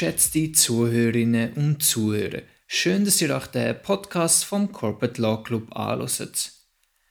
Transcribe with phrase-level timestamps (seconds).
[0.00, 6.52] Geschätzte Zuhörerinnen und Zuhörer, schön, dass ihr euch den Podcast vom Corporate Law Club anhört.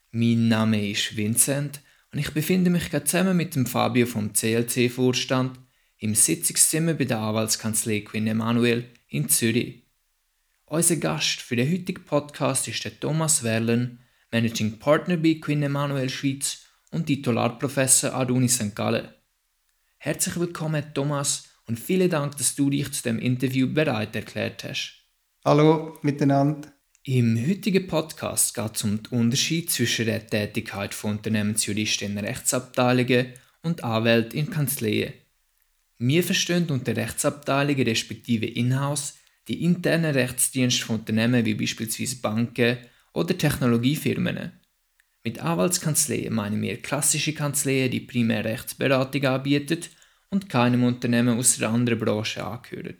[0.10, 1.82] Mein Name ist Vincent
[2.12, 5.60] und ich befinde mich gerade zusammen mit dem Fabio vom CLC-Vorstand
[6.00, 9.84] im Sitzungszimmer bei der Anwaltskanzlei Quinn Emanuel in Zürich.
[10.66, 14.00] Unser Gast für den heutigen Podcast ist der Thomas Werlen,
[14.32, 18.76] Managing Partner bei Quinn Emanuel Schweiz und Titularprofessor an der Uni St.
[18.76, 19.10] Gallen.
[20.00, 25.04] Herzlich willkommen, Thomas, und vielen Dank, dass du dich zu dem Interview bereit erklärt hast.
[25.46, 26.74] Hallo miteinander.
[27.04, 33.34] Im heutigen Podcast geht es um den Unterschied zwischen der Tätigkeit von Unternehmensjuristen in Rechtsabteilungen
[33.62, 35.14] und Anwälten in Kanzleien.
[36.00, 39.16] Wir verstehen unter Rechtsabteilungen respektive Inhouse
[39.48, 42.78] die internen Rechtsdienste von Unternehmen wie beispielsweise Banken
[43.14, 44.54] oder Technologiefirmen.
[45.24, 49.82] Mit Anwaltskanzleien meinen wir klassische Kanzleien, die primär Rechtsberatung anbieten
[50.30, 52.98] und keinem Unternehmen aus einer anderen Branche angehören.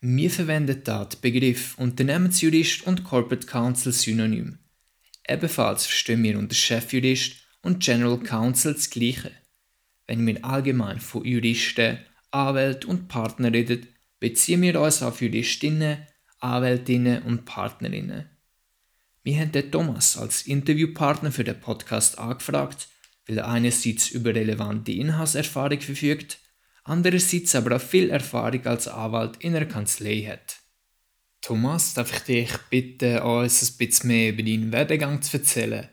[0.00, 4.58] Wir verwenden da die Begriffe Unternehmensjurist und Corporate Counsel synonym.
[5.28, 9.32] Ebenfalls verstehen wir unter Chefjurist und General Counsel das Gleiche.
[10.06, 11.98] Wenn wir allgemein von Juristen,
[12.30, 13.86] Anwälten und Partnern reden,
[14.18, 15.98] beziehen wir uns auf Juristinnen,
[16.38, 18.30] Anwältinnen und Partnerinnen.
[19.22, 22.88] Wir haben den Thomas als Interviewpartner für den Podcast angefragt,
[23.30, 26.38] weil er einerseits über relevante Inhaltserfahrung verfügt,
[26.82, 30.58] andererseits aber auch viel Erfahrung als Anwalt in einer Kanzlei hat.
[31.40, 35.88] Thomas, darf ich dich bitten, uns ein bisschen mehr über deinen Werdegang zu erzählen?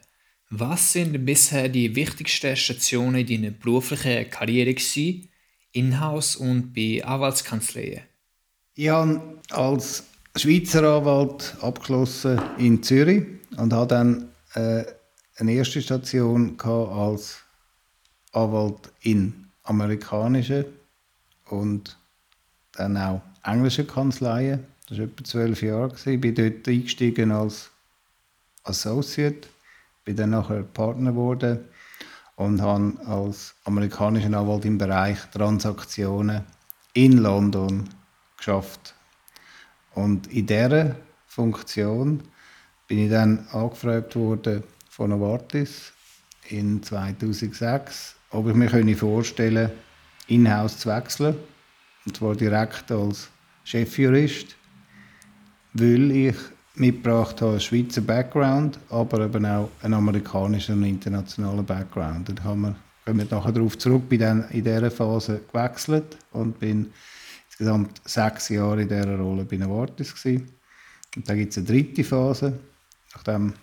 [0.49, 5.29] Was sind bisher die wichtigsten Stationen in deiner beruflichen Karriere gewesen,
[5.73, 8.01] in-house und bei Anwaltskanzleien?
[8.73, 13.23] Ich habe als Schweizer Anwalt abgeschlossen in Zürich
[13.57, 14.83] und habe dann äh,
[15.37, 17.39] eine erste Station als
[18.31, 20.65] Anwalt in amerikanischen
[21.49, 21.97] und
[22.73, 24.65] dann auch englischen Kanzleien.
[24.87, 25.95] Das war etwa zwölf Jahre.
[26.05, 27.69] Ich bin dort eingestiegen als
[28.63, 29.47] Associate,
[30.05, 31.59] bin dann nachher Partner geworden
[32.35, 36.43] und habe als amerikanischer Anwalt im Bereich Transaktionen
[36.93, 37.87] in London
[38.37, 38.95] geschafft.
[39.93, 40.95] Und in dieser
[41.27, 42.23] Funktion
[42.87, 44.63] bin ich dann angefragt worden
[44.97, 45.93] von Novartis
[46.49, 49.77] in 2006, ob ich mir vorstellen könnte,
[50.27, 51.35] in-house zu wechseln.
[52.05, 53.29] Und zwar direkt als
[53.63, 54.55] Chefjurist,
[55.73, 56.35] weil ich
[56.73, 62.29] mitgebracht habe einen Schweizer Background, aber eben auch einen amerikanischen und internationalen Background.
[62.29, 62.75] Da kommen
[63.05, 66.91] wir nachher darauf zurück, bin dann in dieser Phase gewechselt und bin
[67.49, 70.49] insgesamt sechs Jahre in dieser Rolle bei Novartis gewesen.
[71.15, 72.57] Und dann gibt es eine dritte Phase.
[73.13, 73.53] Nachdem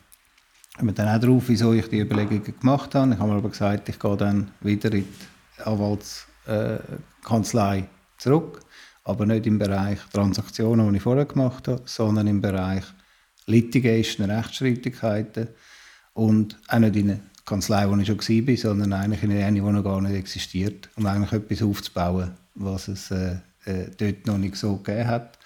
[0.76, 3.14] kommen wir dann auch darauf, wieso ich die Überlegungen gemacht habe.
[3.14, 8.60] Ich habe mir aber gesagt, ich gehe dann wieder in die Anwaltskanzlei zurück,
[9.04, 12.82] aber nicht im Bereich Transaktionen, die ich vorher gemacht habe, sondern im Bereich
[13.46, 15.48] Litigation, Rechtsstreitigkeiten
[16.14, 19.60] und auch nicht in einer Kanzlei, wo ich schon war, sondern eigentlich in einer, die
[19.60, 23.36] noch gar nicht existiert, um eigentlich etwas aufzubauen, was es äh,
[23.66, 25.38] äh, dort noch nicht so gegeben hat.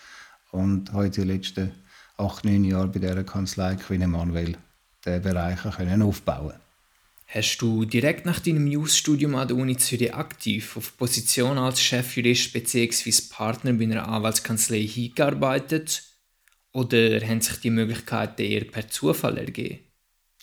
[0.52, 1.72] Und habe jetzt in den letzten
[2.16, 4.56] acht, neun Jahren bei dieser Kanzlei Quinn Emanuel
[5.08, 6.54] diesen Bereich können aufbauen
[7.30, 12.54] Hast du direkt nach deinem News-Studium an der Uni Zürich aktiv auf Position als Chefjurist
[12.54, 13.12] bzw.
[13.28, 16.04] Partner bei einer Anwaltskanzlei hingearbeitet?
[16.72, 19.80] Oder haben sich die Möglichkeiten eher per Zufall ergeben?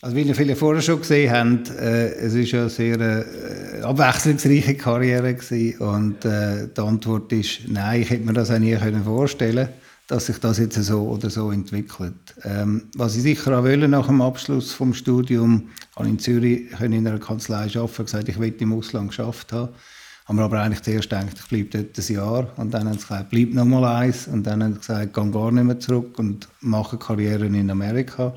[0.01, 4.75] Also wie viele vorher schon gesehen habt, äh, es ist ja eine sehr äh, abwechslungsreiche
[4.75, 5.79] Karriere gewesen.
[5.79, 9.69] und äh, die Antwort ist nein, ich hätte mir das auch nie können vorstellen
[10.07, 12.35] dass sich das jetzt so oder so entwickelt.
[12.43, 16.93] Ähm, was ich sicher auch wollte nach dem Abschluss vom Studium, habe in Zürich in
[16.93, 19.73] einer Kanzlei arbeiten, gesagt, ich will im Ausland geschafft haben.
[20.25, 22.47] Haben wir aber eigentlich zuerst gedacht, ich bleibe dort ein Jahr.
[22.57, 24.27] Und dann haben sie gesagt, bleib noch mal eins.
[24.27, 28.33] Und dann haben sie gesagt, geh gar nicht mehr zurück und mache Karriere in Amerika.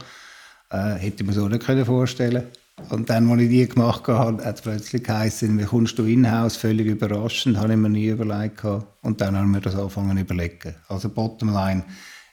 [0.70, 2.44] Äh, hätte ich mir so nicht vorstellen
[2.90, 6.56] Und dann, als ich die gemacht habe, hat es plötzlich geheißen, wie kommst du in-house?
[6.56, 8.64] Völlig überraschend, habe ich mir nie überlegt.
[9.02, 10.74] Und dann haben wir das angefangen zu überlegen.
[10.88, 11.84] Also Bottomline,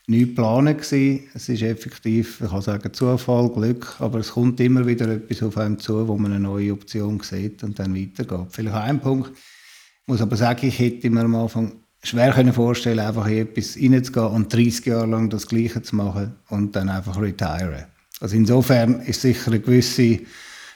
[0.08, 1.24] nicht geplant gewesen.
[1.34, 5.58] Es ist effektiv, ich kann sagen, Zufall, Glück, aber es kommt immer wieder etwas auf
[5.58, 8.48] einem zu, wo man eine neue Option sieht und dann weitergeht.
[8.52, 11.72] Vielleicht ein Punkt, ich muss aber sagen, ich hätte mir am Anfang
[12.04, 16.36] schwer können vorstellen, einfach in etwas reinzugehen und 30 Jahre lang das Gleiche zu machen
[16.50, 17.88] und dann einfach retire.
[18.20, 20.22] Also insofern ist sicher eine gewisse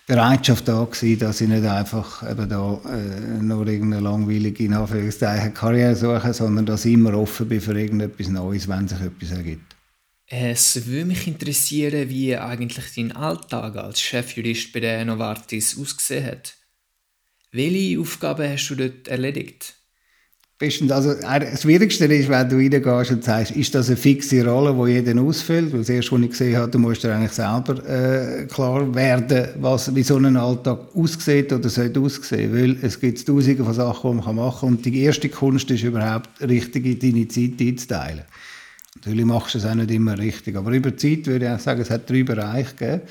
[0.07, 5.53] Bereitschaft da gewesen, dass ich nicht einfach eben da äh, nur irgendeine langweilige in Anführungszeichen
[5.53, 9.75] Karriere suche, sondern dass ich immer offen bin für irgendetwas Neues, wenn sich etwas ergibt.
[10.25, 16.55] Es würde mich interessieren, wie eigentlich dein Alltag als Chefjurist bei der Novartis ausgesehen hat.
[17.51, 19.78] Welche Aufgaben hast du dort erledigt?
[20.59, 24.75] Bestens, also das Schwierigste ist, wenn du reingehst und sagst, ist das eine fixe Rolle,
[24.75, 25.71] die jeder ausfüllt?
[25.71, 29.47] Weil das erste, was ich gesehen habe, du musst dir eigentlich selber äh, klar werden,
[29.61, 32.53] was, wie so ein Alltag aussieht oder sollte aussehen.
[32.53, 34.69] Weil es gibt tausende von Sachen, die man machen kann.
[34.69, 38.23] Und die erste Kunst ist überhaupt, richtig in deine Zeit einzuteilen.
[38.95, 40.57] Natürlich machst du es auch nicht immer richtig.
[40.57, 43.01] Aber über die Zeit würde ich sagen, es hat drei Bereiche gegeben.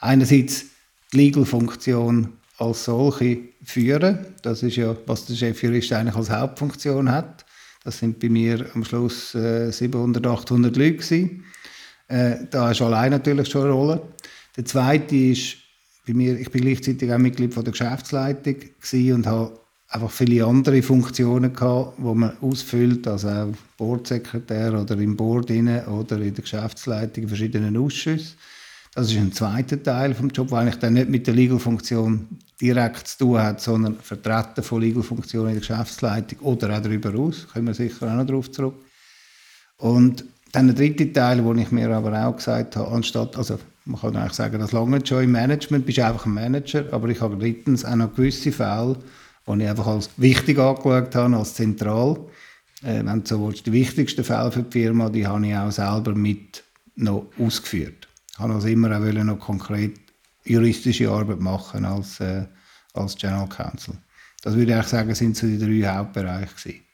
[0.00, 0.66] Einerseits
[1.14, 3.38] die Legal-Funktion als solche
[3.70, 4.18] führen.
[4.42, 7.44] Das ist ja, was der Chefjurist eigentlich als Hauptfunktion hat.
[7.84, 11.44] Das sind bei mir am Schluss äh, 700, 800 Leute gewesen.
[12.08, 14.02] Äh, da ist allein natürlich schon eine Rolle.
[14.56, 15.56] Der zweite ist
[16.06, 18.56] bei mir, ich bin gleichzeitig auch Mitglied von der Geschäftsleitung
[19.14, 25.16] und habe einfach viele andere Funktionen gehabt, die man ausfüllt, also auch Boardsekretär oder im
[25.16, 28.36] Board oder in der Geschäftsleitung in verschiedenen Ausschüssen.
[28.94, 32.26] Das ist ein zweiter Teil vom Job, weil ich dann nicht mit der Legal-Funktion
[32.60, 37.46] direkt zu tun hat, sondern Vertreten von Legal-Funktionen in der Geschäftsleitung oder auch darüber aus.
[37.46, 38.74] Da kommen wir sicher auch noch darauf zurück.
[39.78, 44.00] Und dann der dritte Teil, wo ich mir aber auch gesagt habe, anstatt, also man
[44.00, 47.20] kann eigentlich sagen, das lange schon im Management, bist du einfach ein Manager, aber ich
[47.20, 48.96] habe drittens auch noch gewisse Fälle,
[49.46, 52.18] die ich einfach als wichtig angeschaut habe, als zentral.
[52.82, 55.70] Äh, wenn du so willst, die wichtigsten Fälle für die Firma, die habe ich auch
[55.70, 56.62] selber mit
[56.96, 58.08] noch ausgeführt
[58.40, 59.98] habe also immer auch noch konkret
[60.50, 62.46] juristische Arbeit machen als, äh,
[62.94, 63.94] als General Counsel.
[64.42, 66.84] Das würde ich sagen, sind so die drei Hauptbereiche gewesen.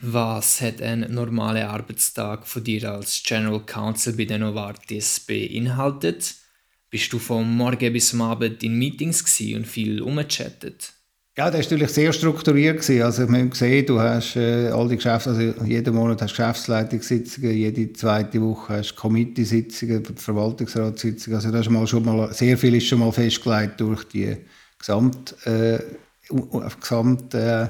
[0.00, 6.36] Was hat ein normaler Arbeitstag von dir als General Counsel bei der Novartis beinhaltet?
[6.88, 9.22] Bist du vom Morgen bis zum Abend in Meetings
[9.54, 10.92] und viel umgechattet?
[11.38, 12.78] Ja, das war natürlich sehr strukturiert.
[12.78, 17.52] Also, wir haben gesehen, du hast äh, all die Geschäfte, also jeden Monat hast Geschäftsleitungssitzungen,
[17.52, 21.36] jede zweite Woche hast Committee-Sitzungen, Verwaltungsratssitzungen.
[21.36, 24.36] Also, das ist mal schon mal, sehr viel ist schon mal festgelegt durch die
[24.80, 25.78] Gesamt, äh,
[26.80, 27.68] Gesamt äh,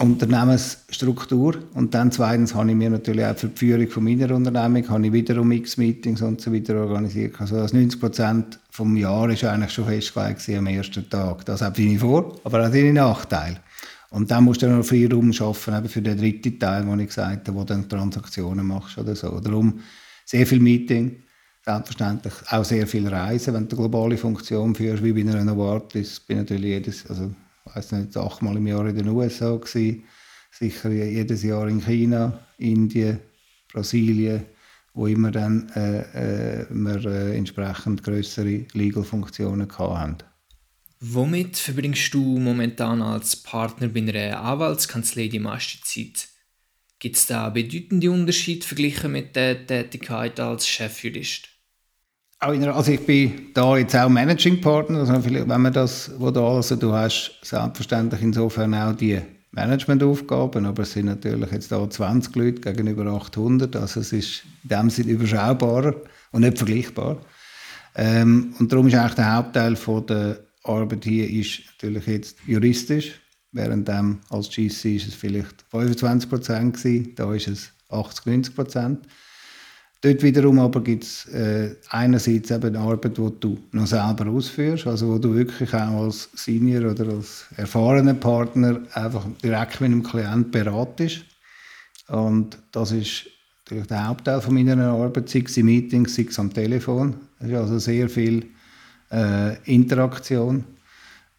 [0.00, 1.56] Unternehmensstruktur.
[1.74, 5.06] Und dann zweitens habe ich mir natürlich auch für die Führung von meiner Unternehmung habe
[5.06, 7.40] ich wiederum X-Meetings und so weiter organisiert.
[7.40, 11.46] Also das 90 Prozent vom Jahr ist eigentlich schon festgelegt am ersten Tag.
[11.46, 13.60] Das hat seine Vor-, aber auch seine Nachteile.
[14.10, 17.48] Und dann musst du noch Freiraum schaffen eben für den dritten Teil, den ich gesagt
[17.48, 19.40] habe, wo du dann Transaktionen machst oder so.
[19.40, 19.80] Darum
[20.24, 21.22] sehr viel Meeting,
[21.64, 26.20] selbstverständlich auch sehr viel Reisen, wenn du eine globale Funktion führst, wie bei einer Novartis,
[26.20, 27.30] bin natürlich jedes, also
[27.74, 30.04] weiß nicht, achtmal im Jahr in den USA gewesen,
[30.50, 33.20] sicher jedes Jahr in China, Indien,
[33.72, 34.46] Brasilien,
[34.94, 40.16] wo immer dann äh, äh, wir äh, entsprechend größere Legal-Funktionen hatten.
[41.00, 46.28] Womit verbringst du momentan als Partner bei einer Anwaltskanzlei die meiste Zeit?
[46.98, 51.50] Gibt es da bedeutende Unterschiede verglichen mit der Tätigkeit als Chefjurist?
[52.38, 56.76] Also ich bin da jetzt auch Managing Partner, also wenn man das, wo da also
[56.76, 59.20] du hast selbstverständlich insofern auch die
[59.52, 64.68] Managementaufgaben, aber es sind natürlich jetzt da 20 Leute gegenüber 800, also es ist in
[64.68, 65.94] dem Sinne überschaubarer
[66.32, 67.16] und nicht vergleichbar.
[67.94, 73.12] Ähm, und darum ist eigentlich der Hauptteil von der Arbeit hier ist natürlich jetzt juristisch,
[73.52, 78.54] während dem als GC ist es vielleicht 25 Prozent gewesen, da ist es 80, 90
[78.54, 79.06] Prozent.
[80.06, 85.08] Dort wiederum aber gibt es äh, einerseits eben Arbeit, die du noch selber ausführst, also
[85.08, 90.52] wo du wirklich auch als Senior oder als erfahrener Partner einfach direkt mit dem Klienten
[90.52, 91.24] beratest.
[92.06, 93.26] Und das ist
[93.64, 97.16] natürlich der Hauptteil von meiner Arbeit, sei es in Meetings, sei es am Telefon.
[97.40, 98.46] Es ist also sehr viel
[99.10, 100.62] äh, Interaktion.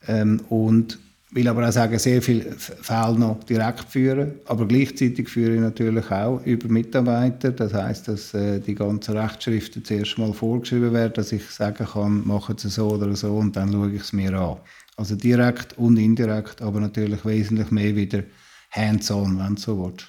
[0.09, 0.99] Ähm, und
[1.37, 6.09] will aber auch sagen, sehr viele Fälle noch direkt führen, aber gleichzeitig führe ich natürlich
[6.09, 7.51] auch über Mitarbeiter.
[7.51, 12.25] Das heißt, dass äh, die ganzen Rechtsschriften zuerst mal vorgeschrieben werden, dass ich sagen kann,
[12.25, 14.57] machen Sie so oder so und dann schaue ich es mir an.
[14.95, 18.23] Also direkt und indirekt, aber natürlich wesentlich mehr wieder
[18.71, 20.07] hands-on, wenn du so willst.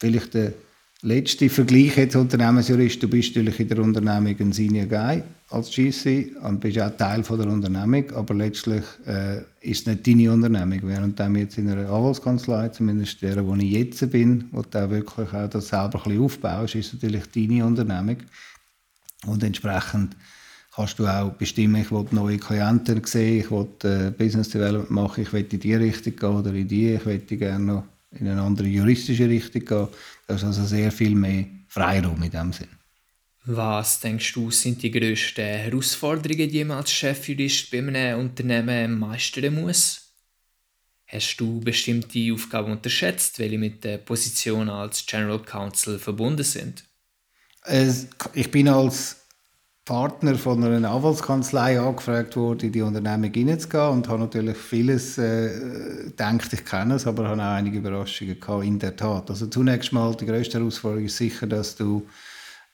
[0.00, 0.52] Vielleicht der
[1.06, 6.34] letzte Vergleich jetzt Unternehmensjurist, du bist natürlich in der Unternehmung ein Senior Guy als GC
[6.42, 10.80] und bist auch Teil von der Unternehmung, aber letztlich äh, ist es nicht deine Unternehmung.
[10.82, 14.90] Während du jetzt in einer Anwaltskanzlei, zumindest der, wo ich jetzt bin, wo du auch
[14.90, 18.16] wirklich auch das selber ein bisschen aufbaust, ist natürlich deine Unternehmung.
[19.26, 20.16] Und entsprechend
[20.74, 25.22] kannst du auch bestimmen, ich will neue Klienten sehen, ich will äh, Business Development machen,
[25.22, 28.42] ich will in die Richtung gehen oder in die, ich will gerne noch in eine
[28.42, 29.88] andere juristische Richtung gehen.
[30.26, 32.68] Da ist also sehr viel mehr Freiraum in dem Sinn.
[33.44, 39.54] Was denkst du, sind die grössten Herausforderungen, die man als Chefjurist bei einem Unternehmen meistern
[39.54, 40.02] muss?
[41.06, 46.82] Hast du bestimmte Aufgaben unterschätzt, welche mit der Position als General Counsel verbunden sind?
[48.34, 49.25] Ich bin als
[49.86, 56.06] Partner von einer Anwaltskanzlei angefragt wurde, in die Unternehmung hineinzugehen und habe natürlich vieles äh,
[56.06, 59.30] gedacht, ich kenne es, aber habe auch einige Überraschungen gehabt, in der Tat.
[59.30, 62.04] Also zunächst mal, die grösste Herausforderung ist sicher, dass du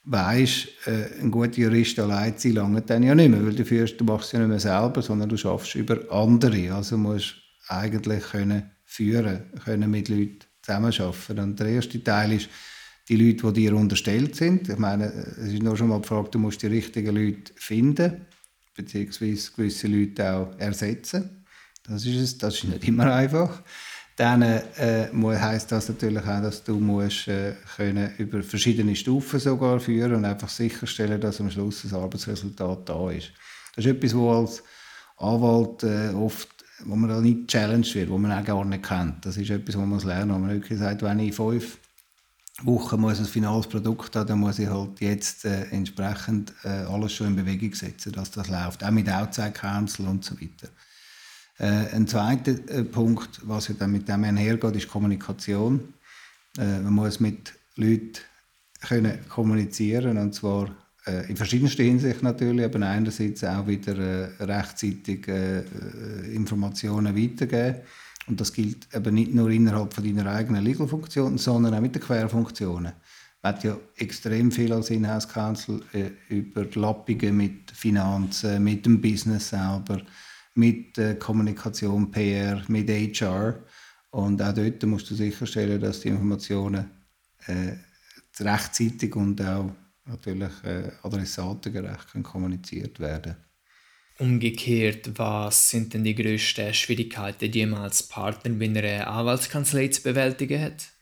[0.04, 4.00] weißt, äh, ein guter Jurist allein zu lange dann ja nicht mehr, weil du, führst,
[4.00, 6.72] du machst es ja nicht mehr selber, sondern du schaffst über andere.
[6.74, 7.34] Also musst
[7.68, 11.38] eigentlich können führen, können mit Leuten zusammenarbeiten.
[11.38, 12.48] Und der erste Teil ist,
[13.12, 14.68] die Leute, die dir unterstellt sind.
[14.68, 18.26] Ich meine, es ist nur schon mal die Frage, du musst die richtigen Leute finden,
[18.74, 21.44] beziehungsweise gewisse Leute auch ersetzen.
[21.82, 23.62] Das ist, es, das ist nicht immer einfach.
[24.16, 29.80] Dann äh, heisst das natürlich auch, dass du musst, äh, können über verschiedene Stufen sogar
[29.80, 33.32] führen und einfach sicherstellen, dass am Schluss ein Arbeitsresultat da ist.
[33.74, 34.62] Das ist etwas, wo als
[35.18, 36.48] Anwalt äh, oft
[36.84, 39.24] wo man nicht challenged wird, wo man auch gar nicht kennt.
[39.24, 40.36] Das ist etwas, was man lernen muss.
[40.36, 41.78] Wo man wirklich sagt, wenn ich fünf
[42.64, 47.12] Wochen muss ein finales Produkt haben, dann muss ich halt jetzt äh, entsprechend äh, alles
[47.12, 48.84] schon in Bewegung setzen, dass das läuft.
[48.84, 50.68] Auch mit Outside Council und so weiter.
[51.58, 55.94] Äh, ein zweiter äh, Punkt, was ja dann mit dem einhergeht, ist Kommunikation.
[56.58, 58.18] Äh, man muss mit Leuten
[58.80, 60.70] können kommunizieren und zwar
[61.06, 65.28] äh, in verschiedenster Hinsicht natürlich, aber einerseits auch wieder rechtzeitig
[66.32, 67.82] Informationen weitergeben
[68.26, 72.02] und das gilt eben nicht nur innerhalb von deiner eigenen Legal-Funktion, sondern auch mit den
[72.02, 72.92] Querfunktionen.
[73.42, 79.48] Man hat ja extrem viel als Inhouse Counsel äh, Überlappungen mit Finanzen, mit dem Business
[79.48, 80.00] selber,
[80.54, 83.58] mit äh, Kommunikation, PR, mit HR.
[84.10, 86.88] Und auch dort musst du sicherstellen, dass die Informationen
[87.46, 87.72] äh,
[88.38, 89.72] rechtzeitig und auch
[90.04, 93.34] natürlich äh, adressatengerecht kommuniziert werden
[94.18, 100.02] Umgekehrt, was sind denn die größten Schwierigkeiten, die man als Partner bei einer Anwaltskanzlei zu
[100.02, 100.92] bewältigen hat?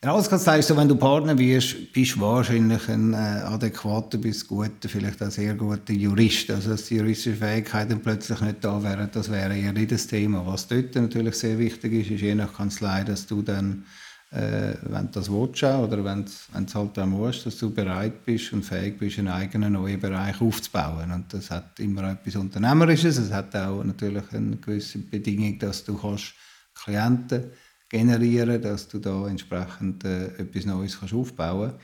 [0.00, 4.44] Eine Anwaltskanzlei ist so, wenn du Partner bist, bist du wahrscheinlich ein äh, adäquater bis
[4.48, 6.50] guter, vielleicht auch sehr guter Jurist.
[6.50, 10.44] Also dass die juristischen Fähigkeiten plötzlich nicht da wären, das wäre eher nicht das Thema.
[10.44, 13.86] Was dort natürlich sehr wichtig ist, ist je nach Kanzlei, dass du dann
[14.32, 18.52] äh, wenn du das willst oder wenn du halt auch musst, dass du bereit bist
[18.52, 21.12] und fähig bist, einen eigenen neuen Bereich aufzubauen.
[21.12, 23.18] Und das hat immer etwas Unternehmerisches.
[23.18, 26.34] Es hat auch natürlich eine gewisse Bedingung, dass du kannst
[26.74, 27.50] Klienten
[27.90, 31.74] generieren dass du da entsprechend äh, etwas Neues kannst aufbauen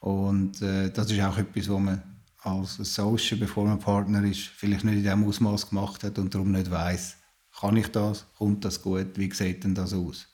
[0.00, 2.02] Und äh, das ist auch etwas, was man
[2.42, 6.52] als Social, bevor man Partner ist, vielleicht nicht in diesem Ausmaß gemacht hat und darum
[6.52, 7.16] nicht weiß,
[7.58, 10.29] kann ich das, kommt das gut, wie sieht denn das aus?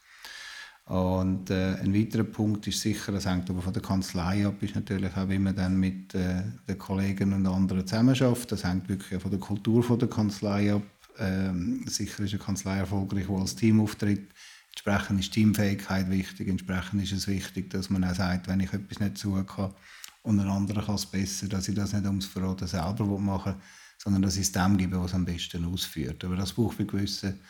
[0.86, 4.76] Und äh, ein weiterer Punkt ist sicher, das hängt aber von der Kanzlei ab, ist
[4.76, 8.52] natürlich auch, wie man dann mit äh, den Kollegen und anderen zusammenarbeitet.
[8.52, 10.82] Das hängt wirklich von der Kultur von der Kanzlei ab.
[11.18, 14.28] Ähm, sicher ist eine Kanzlei erfolgreich, die als Team auftritt.
[14.70, 16.46] Entsprechend ist Teamfähigkeit wichtig.
[16.46, 19.74] Entsprechend ist es wichtig, dass man auch sagt, wenn ich etwas nicht kann
[20.22, 23.56] und ein anderer kann es besser, dass ich das nicht ums Verraten selber machen
[23.98, 26.22] sondern dass ich es dem gebe, was am besten ausführt.
[26.24, 27.40] Aber das braucht bei gewissen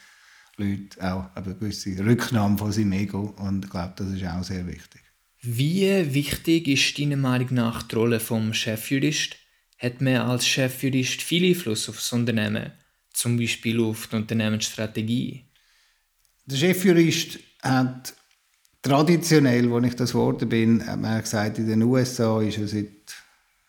[0.56, 4.66] Leute auch eine gewisse Rücknahme von seinem Ego und ich glaube, das ist auch sehr
[4.66, 5.02] wichtig.
[5.42, 9.36] Wie wichtig ist deiner Meinung nach die Rolle des Chefjurist?
[9.78, 12.72] Hat man als Chefjurist viel Einfluss auf das Unternehmen,
[13.12, 15.44] zum Beispiel auf die Unternehmensstrategie?
[16.46, 18.14] Der Chefjurist hat
[18.80, 23.14] traditionell, als ich das geworden bin, hat man gesagt, in den USA ist er seit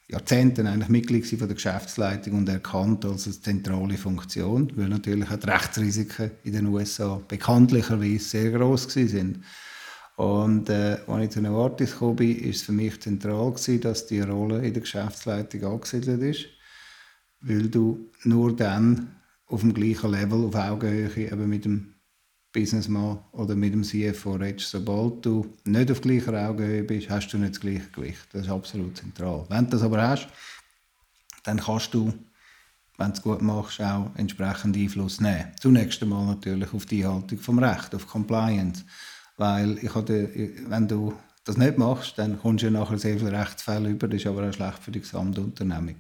[0.10, 5.38] Jahrzehnten eigentlich Mitglied von der Geschäftsleitung und erkannt als eine zentrale Funktion, weil natürlich auch
[5.38, 9.44] die Rechtsrisiken in den USA bekanntlicherweise sehr groß sind.
[10.16, 14.08] Und äh, als ich zu Novartis gekommen bin, ist es für mich zentral gewesen, dass
[14.08, 16.46] die Rolle in der Geschäftsleitung angesiedelt ist,
[17.42, 21.97] weil du nur dann auf dem gleichen Level, auf Augenhöhe eben mit dem
[22.58, 24.72] Businessman oder mit dem CFO redest.
[24.72, 28.28] Sobald du nicht auf gleicher Augenhöhe bist, hast du nicht das gleiche Gewicht.
[28.34, 29.46] Das ist absolut zentral.
[29.48, 30.28] Wenn du das aber hast,
[31.44, 32.12] dann kannst du,
[32.98, 35.52] wenn du es gut machst, auch entsprechend Einfluss nehmen.
[35.60, 38.84] Zunächst einmal natürlich auf die Haltung vom Recht, auf Compliance.
[39.38, 40.28] Weil ich hatte,
[40.68, 44.08] wenn du das nicht machst, dann kommst du ja nachher sehr viele Rechtsfälle über.
[44.08, 45.98] Das ist aber auch schlecht für die gesamte Unternehmung.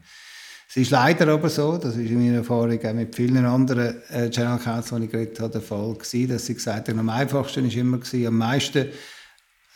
[0.69, 4.29] Es ist leider aber so, das ist in meiner Erfahrung auch mit vielen anderen äh,
[4.29, 7.63] General Counsel, die ich geredet habe, der Fall gewesen, dass sie gesagt haben, am einfachsten
[7.63, 8.87] war immer gewesen, am meisten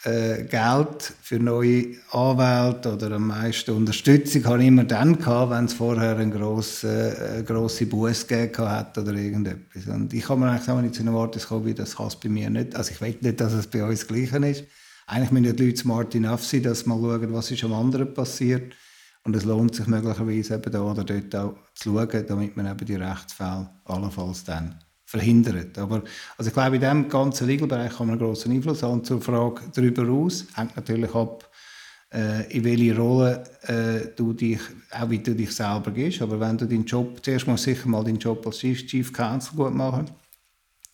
[0.03, 5.65] äh, Geld für neue Anwälte oder am meisten Unterstützung habe ich immer dann gehabt, wenn
[5.65, 9.87] es vorher eine grosse, äh, grosse Buße gegeben hat oder irgendetwas.
[9.87, 12.27] Und ich habe mir eigentlich wenn ich zu einem Wort gekommen das kann es bei
[12.27, 12.75] mir nicht.
[12.75, 14.65] Also ich weiß nicht, dass es bei uns das Gleiche ist.
[15.07, 18.13] Eigentlich müssen die Leute smart enough sein, dass sie mal schauen, was ist am anderen
[18.13, 18.73] passiert
[19.23, 22.85] und es lohnt sich möglicherweise eben da oder dort auch zu schauen, damit man eben
[22.85, 24.75] die Rechtsfälle allenfalls dann
[25.05, 25.77] verhindert.
[25.77, 26.03] Aber
[26.37, 29.03] also ich glaube, in diesem ganzen Legal-Bereich kann man einen grossen Einfluss haben.
[29.03, 31.49] Zur Frage darüber aus hängt natürlich ab,
[32.13, 34.59] äh, in welche Rolle äh, du dich,
[34.91, 36.21] auch wie du dich selber gehst.
[36.21, 39.11] Aber wenn du deinen Job, zuerst musst du sicher mal deinen Job als Chief, Chief
[39.11, 40.05] Counsel gut machen.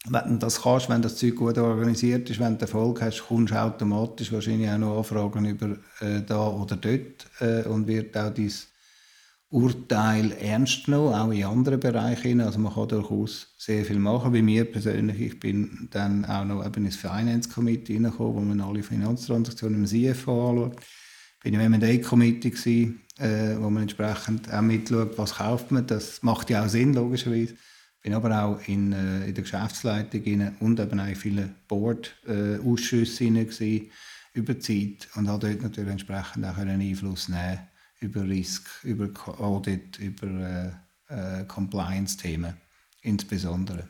[0.10, 3.54] Wenn du das kannst, wenn das Zeug gut organisiert ist, wenn du Erfolg hast, kommst
[3.54, 8.34] du automatisch wahrscheinlich auch noch Anfragen über äh, da oder dort äh, und wird auch
[8.34, 8.52] dein
[9.50, 12.42] Urteil ernst genommen, auch in anderen Bereichen.
[12.42, 14.32] Also man kann durchaus sehr viel machen.
[14.32, 18.62] Bei mir persönlich, ich bin dann auch noch eben ins Finance Committee reingekommen, wo man
[18.62, 20.82] alle Finanztransaktionen im CFO anschaut
[21.44, 25.88] bin ich im M&A-Committee äh, wo man entsprechend auch mitschaut, was kauft man.
[25.88, 27.56] Das macht ja auch Sinn, logischerweise.
[28.02, 33.90] Bin aber auch in, äh, in der Geschäftsleitung und eben auch in vielen Board-Ausschüssen äh,
[34.34, 37.60] über Zeit und habe dort natürlich entsprechend auch einen Einfluss nehmen
[38.00, 40.28] über Risk, über Audit, über
[41.10, 42.54] äh, äh, Compliance-Themen
[43.02, 43.88] insbesondere.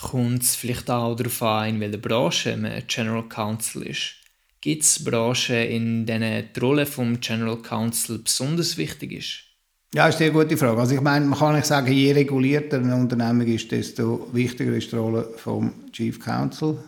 [0.00, 4.14] Kommt es vielleicht auch darauf an, in welcher Branche man General Counsel ist?
[4.60, 9.49] Gibt es Branchen, in denen die Rolle des General Counsel besonders wichtig ist?
[9.92, 10.80] Ja, ist eine gute Frage.
[10.80, 14.92] Also ich meine, man kann nicht sagen, je regulierter eine Unternehmung ist, desto wichtiger ist
[14.92, 16.78] die Rolle des Chief Counsel.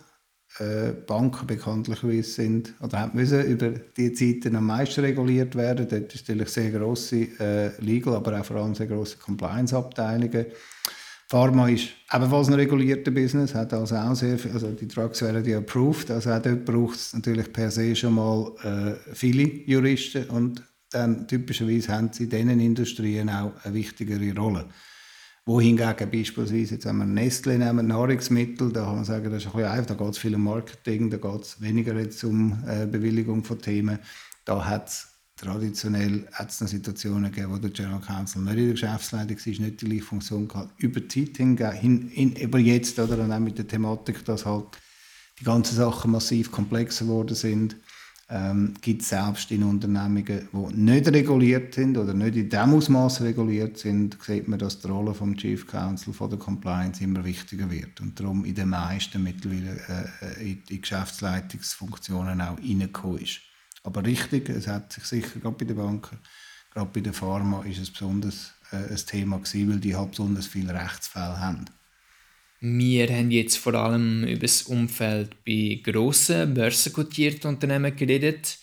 [0.59, 5.89] Äh, Banken bekanntlicherweise sind oder haben müssen über die Zeiten am meisten reguliert werden.
[5.89, 10.47] Dort ist natürlich sehr grosse äh, Legal, aber auch vor allem sehr grosse Compliance-Abteilungen.
[11.29, 15.45] Pharma ist ebenfalls ein regulierter Business, hat also auch sehr viel, also die Drugs werden
[15.45, 20.29] ja approved, also auch dort braucht es natürlich per se schon mal äh, viele Juristen
[20.29, 20.63] und
[20.93, 24.69] dann typischerweise haben sie in diesen Industrien auch eine wichtigere Rolle.
[25.45, 29.53] Wohingegen beispielsweise, jetzt haben wir Nestle nehmen, Nahrungsmittel, da kann man sagen, das ist ein
[29.53, 32.87] bisschen einfach, da geht es viel um Marketing, da geht es weniger jetzt um äh,
[32.87, 33.99] Bewilligung von Themen.
[34.45, 38.73] Da hat es Traditionell hat es Situationen gegeben, wo der General Counsel nicht in der
[38.75, 40.81] Geschäftsleitung war, nicht die gleiche Funktion gehabt.
[40.81, 44.47] Über die Zeit hingegen, hin, hin, über jetzt, oder, und auch mit der Thematik, dass
[44.47, 44.67] halt
[45.41, 47.75] die ganzen Sachen massiv komplexer geworden sind,
[48.33, 53.21] ähm, gibt es selbst in Unternehmungen, die nicht reguliert sind oder nicht in dem Ausmaß
[53.21, 57.71] reguliert sind, sieht man, dass die Rolle vom Chief Counsel von der Compliance immer wichtiger
[57.71, 63.41] wird und darum in den meisten mittlerweile äh, in die Geschäftsleitungsfunktionen auch reingekommen ist.
[63.85, 66.19] Aber richtig, es hat sich sicher, gerade bei den Banken,
[66.73, 70.47] gerade bei der Pharma, ist es besonders äh, ein Thema gewesen, weil die halt besonders
[70.47, 71.67] viele Rechtsfälle haben.
[72.65, 78.57] Wir haben jetzt vor allem über das Umfeld bei grossen, börsenkotierten Unternehmen geredet.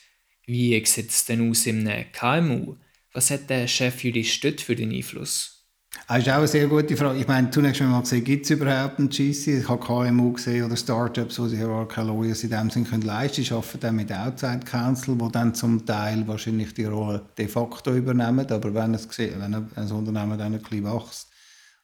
[0.46, 2.78] Wie sieht es denn aus im KMU?
[3.12, 5.66] Was hat der Chefjurist dort für den Einfluss?
[6.08, 7.20] Das ist auch eine sehr gute Frage.
[7.20, 9.60] Ich meine, zunächst einmal gesehen, gibt es überhaupt einen GC?
[9.60, 13.02] Ich habe KMU gesehen oder Startups, die sich ja keine Lawyers in dem Sinne können
[13.02, 13.58] leisten können.
[13.58, 18.50] arbeiten dann mit Outside Counsel, die dann zum Teil wahrscheinlich die Rolle de facto übernehmen.
[18.50, 21.28] Aber wenn, es, wenn ein Unternehmen dann ein bisschen wächst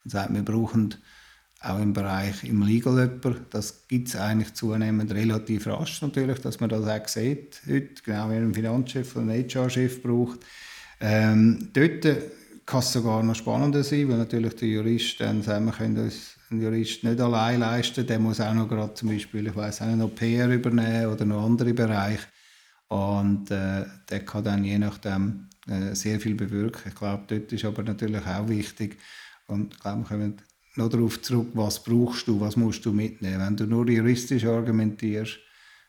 [0.05, 0.95] und sagt, wir brauchen
[1.65, 6.59] auch im Bereich im Legal jemanden, das gibt es eigentlich zunehmend relativ rasch natürlich, dass
[6.59, 10.39] man das auch sieht heute, genau wie ein Finanzchef oder einen HR-Chef braucht.
[10.99, 12.05] Ähm, dort
[12.65, 16.35] kann es sogar noch spannender sein, weil natürlich der Jurist dann sagen, wir können uns
[16.49, 19.95] einen Jurist nicht allein leisten, der muss auch noch gerade zum Beispiel, ich weiß auch
[19.95, 22.27] noch PR übernehmen oder noch andere Bereiche
[22.87, 26.89] und äh, der kann dann je nachdem äh, sehr viel bewirken.
[26.89, 28.97] Ich glaube, dort ist aber natürlich auch wichtig
[29.47, 30.41] und ich glaube, wir kommen
[30.77, 33.39] noch darauf zurück, was brauchst du, was musst du mitnehmen.
[33.39, 35.37] Wenn du nur juristisch argumentierst,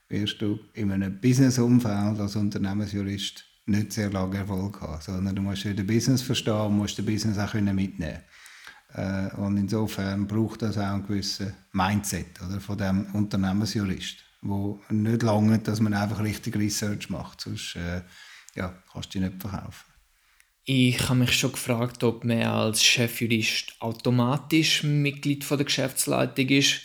[0.09, 5.65] wirst du in einem Businessumfeld als Unternehmensjurist nicht sehr lange Erfolg haben, sondern du musst
[5.65, 8.21] den Business verstehen und musst den Business auch mitnehmen
[8.95, 15.23] äh, Und insofern braucht das auch ein gewisses Mindset oder, von dem Unternehmensjurist, wo nicht
[15.23, 18.03] lange, dass man einfach richtig Research macht, sonst äh,
[18.55, 19.96] ja, kannst du dich nicht verkaufen.
[20.69, 26.81] Ich habe mich schon gefragt, ob man als Chefjurist automatisch Mitglied von der Geschäftsleitung ist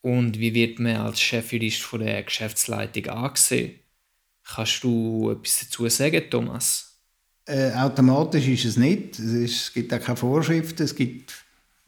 [0.00, 3.80] und wie wird man als Chefjurist von der Geschäftsleitung angesehen.
[4.42, 6.98] Kannst du etwas dazu sagen, Thomas?
[7.44, 9.18] Äh, automatisch ist es nicht.
[9.18, 10.84] Es, ist, es, gibt auch keine Vorschriften.
[10.84, 11.34] Es gibt,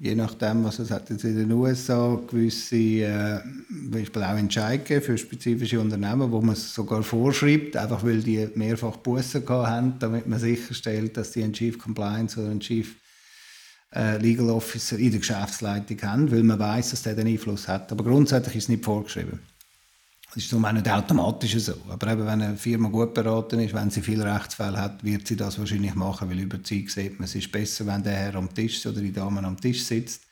[0.01, 5.19] je nachdem, was es hat jetzt in den USA, gewisse äh, Beispiel auch Entscheidungen für
[5.19, 10.39] spezifische Unternehmen, wo man es sogar vorschreibt, einfach weil die mehrfach Bussen haben, damit man
[10.39, 12.97] sicherstellt, dass die einen Chief Compliance oder einen Chief
[13.95, 17.93] äh, Legal Officer in der Geschäftsleitung haben, weil man weiß, dass der den Einfluss hat.
[17.93, 19.41] Aber grundsätzlich ist es nicht vorgeschrieben.
[20.33, 21.75] Das ist auch nicht automatisch so.
[21.89, 25.37] Aber eben, wenn eine Firma gut beraten ist, wenn sie viele Rechtsfälle hat, wird sie
[25.37, 28.55] das wahrscheinlich machen, weil über Zeit sieht man, es ist besser, wenn der Herr am
[28.55, 30.23] Tisch oder die Dame am Tisch sitzt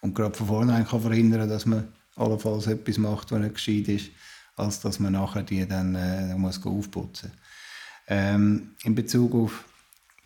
[0.00, 4.10] und gerade von vornherein kann verhindern, dass man allenfalls etwas macht, was nicht gescheit ist,
[4.56, 7.30] als dass man nachher die dann äh, muss aufputzen
[8.08, 9.64] ähm, In Bezug auf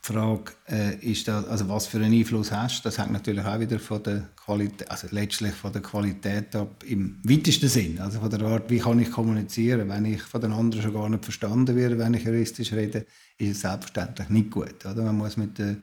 [0.07, 3.59] die Frage äh, ist da, also was für einen Einfluss hast, das hängt natürlich auch
[3.59, 8.31] wieder von der Qualität, also letztlich von der Qualität ab im weitesten Sinn, also von
[8.31, 11.77] der Art, wie kann ich kommunizieren, wenn ich von den anderen schon gar nicht verstanden
[11.77, 13.07] werde, wenn ich juristisch rede,
[13.37, 15.03] ist es selbstverständlich nicht gut, oder?
[15.03, 15.83] Man muss mit den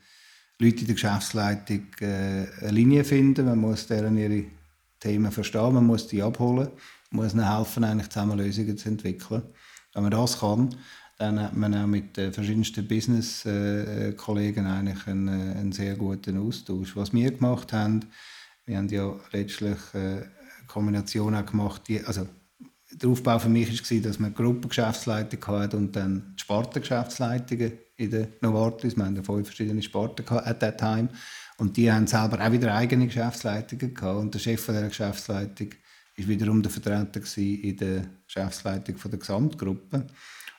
[0.59, 4.45] Leuten in der Geschäftsleitung äh, eine Linie finden, man muss deren ihre
[4.99, 6.69] Themen verstehen, man muss die abholen,
[7.11, 9.43] man muss ihnen helfen, eigentlich zusammen Lösungen zu entwickeln.
[9.93, 10.75] Wenn man das kann,
[11.17, 16.95] dann hat man auch mit äh, verschiedensten Business-Kollegen eigentlich einen, einen, sehr guten Austausch.
[16.95, 18.01] Was wir gemacht haben,
[18.65, 20.27] wir haben ja letztlich äh, eine
[20.67, 22.27] Kombination gemacht, die, also
[22.91, 28.27] der Aufbau für mich war, dass man Gruppengeschäftsleitung hatte und dann die Spartengeschäftsleitungen in der
[28.41, 28.95] Novartis.
[28.95, 31.09] Wir hatten fünf verschiedene Sparten at that time.
[31.57, 34.19] Und die haben selber auch wieder eigene Geschäftsleitungen gehabt.
[34.19, 35.69] Und der Chef von dieser Geschäftsleitung
[36.17, 40.07] war wiederum der Vertreter in der Geschäftsleitung der Gesamtgruppe.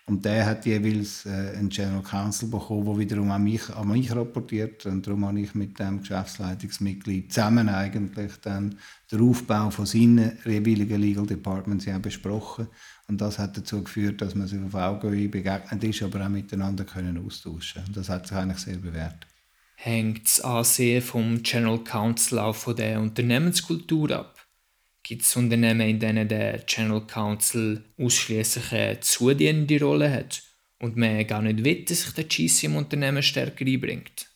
[0.09, 4.14] Und der hat jeweils äh, einen General Counsel bekommen, der wiederum an mich, an mich
[4.14, 4.87] rapportiert.
[4.87, 8.79] Und darum habe ich mit dem Geschäftsleitungsmitglied zusammen eigentlich dann
[9.11, 12.69] den Aufbau von seinen jeweiligen Legal Departments ja besprochen.
[13.09, 16.85] Und das hat dazu geführt, dass man sich auf Augenhöhe begegnet ist, aber auch miteinander
[16.85, 17.95] können austauschen können.
[17.95, 19.27] Das hat sich eigentlich sehr bewährt.
[19.75, 24.36] Hängt das Ansehen vom General Counsel auch von der Unternehmenskultur ab?
[25.07, 30.42] Gibt es Unternehmen, in denen der General Counsel ausschließlich eine zudienende Rolle hat
[30.81, 34.27] und man gar nicht will, dass sich der GC im Unternehmen stärker einbringt?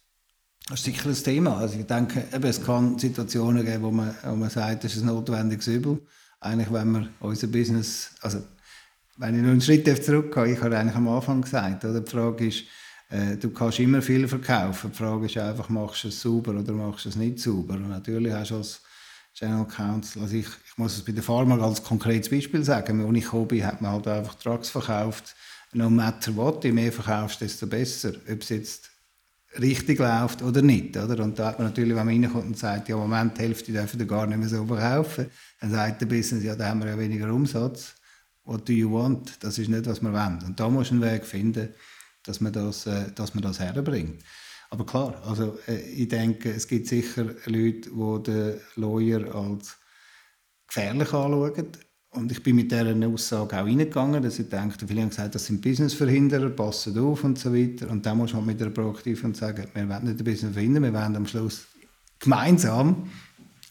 [0.69, 1.57] Das ist sicher ein Thema.
[1.57, 5.03] Also ich denke, eben, es kann Situationen geben, wo man, wo man sagt, das ist
[5.03, 6.07] ein notwendiges Übel.
[6.39, 8.41] Eigentlich, wenn wir unser Business, also
[9.17, 12.01] wenn ich noch einen Schritt zurückgehe, ich habe eigentlich am Anfang gesagt, oder?
[12.01, 12.63] die Frage ist,
[13.09, 14.93] äh, du kannst immer viel verkaufen.
[14.93, 17.75] Die Frage ist einfach, machst du es sauber oder machst du es nicht sauber?
[17.75, 18.83] Und natürlich hast du als
[19.39, 20.23] General Counsel.
[20.23, 23.05] Also ich, ich muss es bei der Pharma als konkretes Beispiel sagen.
[23.05, 25.35] Als ich bin, hat man halt einfach Drugs verkauft.
[25.73, 28.13] No matter what, je mehr verkaufst, desto besser.
[28.29, 28.91] Ob es jetzt
[29.59, 30.97] richtig läuft oder nicht.
[30.97, 31.23] Oder?
[31.23, 33.99] Und da hat man natürlich, wenn man reinkommt und sagt, ja, Moment, die Hälfte dürfen
[33.99, 35.27] wir gar nicht mehr so verkaufen,
[35.61, 37.95] dann sagt der Business, ja, da haben wir ja weniger Umsatz.
[38.45, 39.33] What do you want?
[39.41, 40.43] Das ist nicht, was wir wollen.
[40.45, 41.69] Und da muss man einen Weg finden,
[42.25, 44.23] dass man das, äh, dass man das herbringt.
[44.71, 49.77] Aber klar, also äh, ich denke, es gibt sicher Leute, die den Lawyer als
[50.69, 51.69] gefährlich anschauen.
[52.13, 55.47] Und ich bin mit dieser Aussage auch reingegangen, dass ich denke, viele haben gesagt, das
[55.47, 57.89] sind Businessverhinderer, passen auf und so weiter.
[57.91, 60.83] Und dann muss man mit einer proaktiv und sagen, wir wollen nicht ein Business verhindern,
[60.85, 61.67] wir wollen am Schluss
[62.19, 63.09] gemeinsam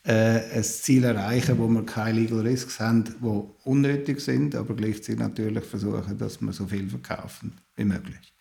[0.03, 5.19] äh, ein Ziel erreichen, wo wir keine Legal Risks haben, die unnötig sind, aber gleichzeitig
[5.19, 8.33] natürlich versuchen, dass wir so viel verkaufen wie möglich.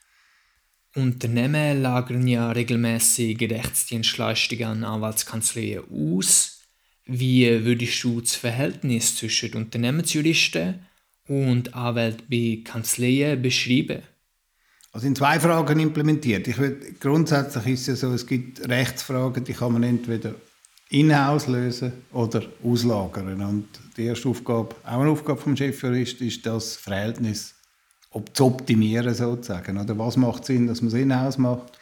[0.98, 6.60] Unternehmen lagern ja regelmäßig Rechtsdienstleistungen an Anwaltskanzleien aus.
[7.06, 10.80] Wie würdest du das Verhältnis zwischen Unternehmensjuristen
[11.28, 14.02] und Anwälten bei Kanzleien beschreiben?
[14.92, 16.48] Also in zwei Fragen implementiert.
[16.48, 20.34] Ich würde, grundsätzlich ist es ja so, es gibt Rechtsfragen, die kann man entweder
[20.90, 23.40] in-house lösen oder auslagern.
[23.40, 27.54] Und die erste Aufgabe, auch eine Aufgabe vom Chefjurist, ist das Verhältnis
[28.32, 29.78] zu optimieren sozusagen.
[29.78, 31.78] Oder was macht Sinn, dass man es in-house macht?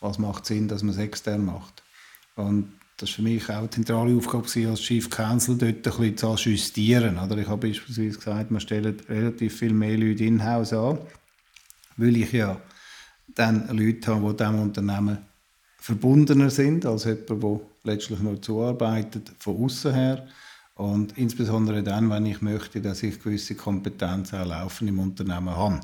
[0.00, 1.82] Was macht Sinn, dass man es extern macht?
[2.36, 6.16] Und das war für mich auch eine zentrale Aufgabe als Chief Counsel, dort ein bisschen
[6.16, 7.18] zu justieren.
[7.18, 10.98] Oder ich habe beispielsweise gesagt, man stellt relativ viel mehr Leute in-house an,
[11.96, 12.60] weil ich ja
[13.34, 15.18] dann Leute habe, die diesem Unternehmen
[15.78, 20.28] verbundener sind als jemand, der letztlich nur zuarbeitet von außen her
[20.80, 25.80] und insbesondere dann, wenn ich möchte, dass ich gewisse Kompetenzen auch laufen im Unternehmen habe.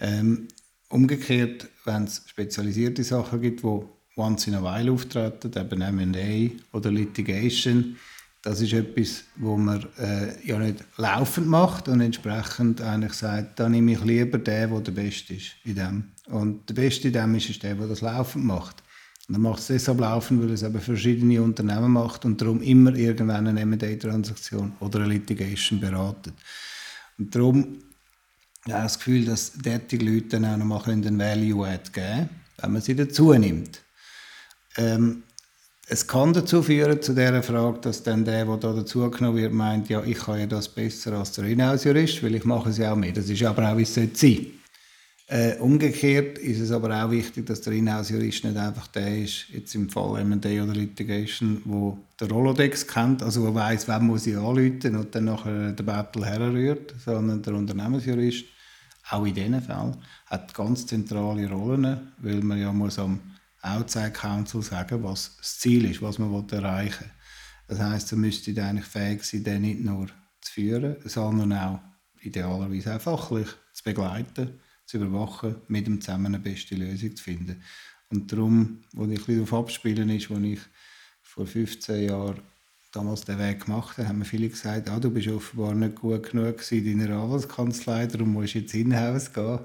[0.00, 0.48] Ähm,
[0.88, 6.90] umgekehrt, wenn es spezialisierte Sachen gibt, wo once in a while auftreten, eben M&A oder
[6.90, 7.96] Litigation,
[8.42, 13.68] das ist etwas, wo man äh, ja nicht laufend macht und entsprechend eigentlich sagt, da
[13.68, 16.12] nehme ich lieber den, der der Beste ist in dem.
[16.26, 18.81] Und der Beste in dem ist, ist der, der das laufend macht.
[19.28, 22.94] Und dann macht es deshalb laufen, weil es eben verschiedene Unternehmen macht und darum immer
[22.94, 26.34] irgendwann eine M&A-Transaktion oder eine Litigation beratet.
[27.18, 27.78] Und darum
[28.66, 32.28] ja, das Gefühl, dass derartige Leute dann auch noch mal den Value-Add geben
[32.62, 33.80] wenn man sie dazu nimmt.
[34.76, 35.24] Ähm,
[35.88, 39.88] es kann dazu führen, zu dieser Frage, dass dann der, der da dazugenommen wird, meint,
[39.88, 42.96] ja, ich kann ja das besser als der Inhouse-Jurist, weil ich mache es ja auch
[42.96, 43.12] mehr.
[43.12, 44.61] Das ist aber auch, wie es sein sollte.
[45.32, 49.74] Äh, umgekehrt ist es aber auch wichtig, dass der Inhouse-Jurist nicht einfach der ist, jetzt
[49.74, 54.36] im Fall M&A oder Litigation, wo der Rolodex kennt, also wo weiß, wen muss ich
[54.36, 58.44] anrufen und dann nachher den Battle herrührt, sondern der Unternehmensjurist,
[59.08, 63.18] auch in diesen Fällen, hat ganz zentrale Rollen, weil man ja muss am
[63.62, 67.10] Outside Council sagen, was das Ziel ist, was man erreichen will.
[67.68, 70.08] Das heißt, er müsste eigentlich fähig sein, den nicht nur
[70.42, 71.80] zu führen, sondern auch
[72.20, 74.60] idealerweise auch fachlich zu begleiten
[74.92, 77.62] zu überwachen, mit dem zusammen eine beste Lösung zu finden.
[78.10, 80.60] Und darum, wo ich ein darauf abspielen ist, wo ich
[81.22, 82.40] vor 15 Jahren
[82.92, 86.30] damals den Weg gemacht habe, haben mir viele gesagt, ah, du bist offenbar nicht gut
[86.30, 89.60] genug in deiner Anwaltskanzlei, darum musst du jetzt in-house gehen.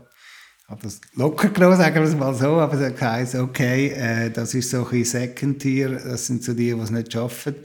[0.62, 4.32] Ich habe das locker genommen, sagen wir es mal so, aber es heisst, okay, äh,
[4.32, 7.56] das ist so ein Second Tier, das sind so die, die es nicht schaffen.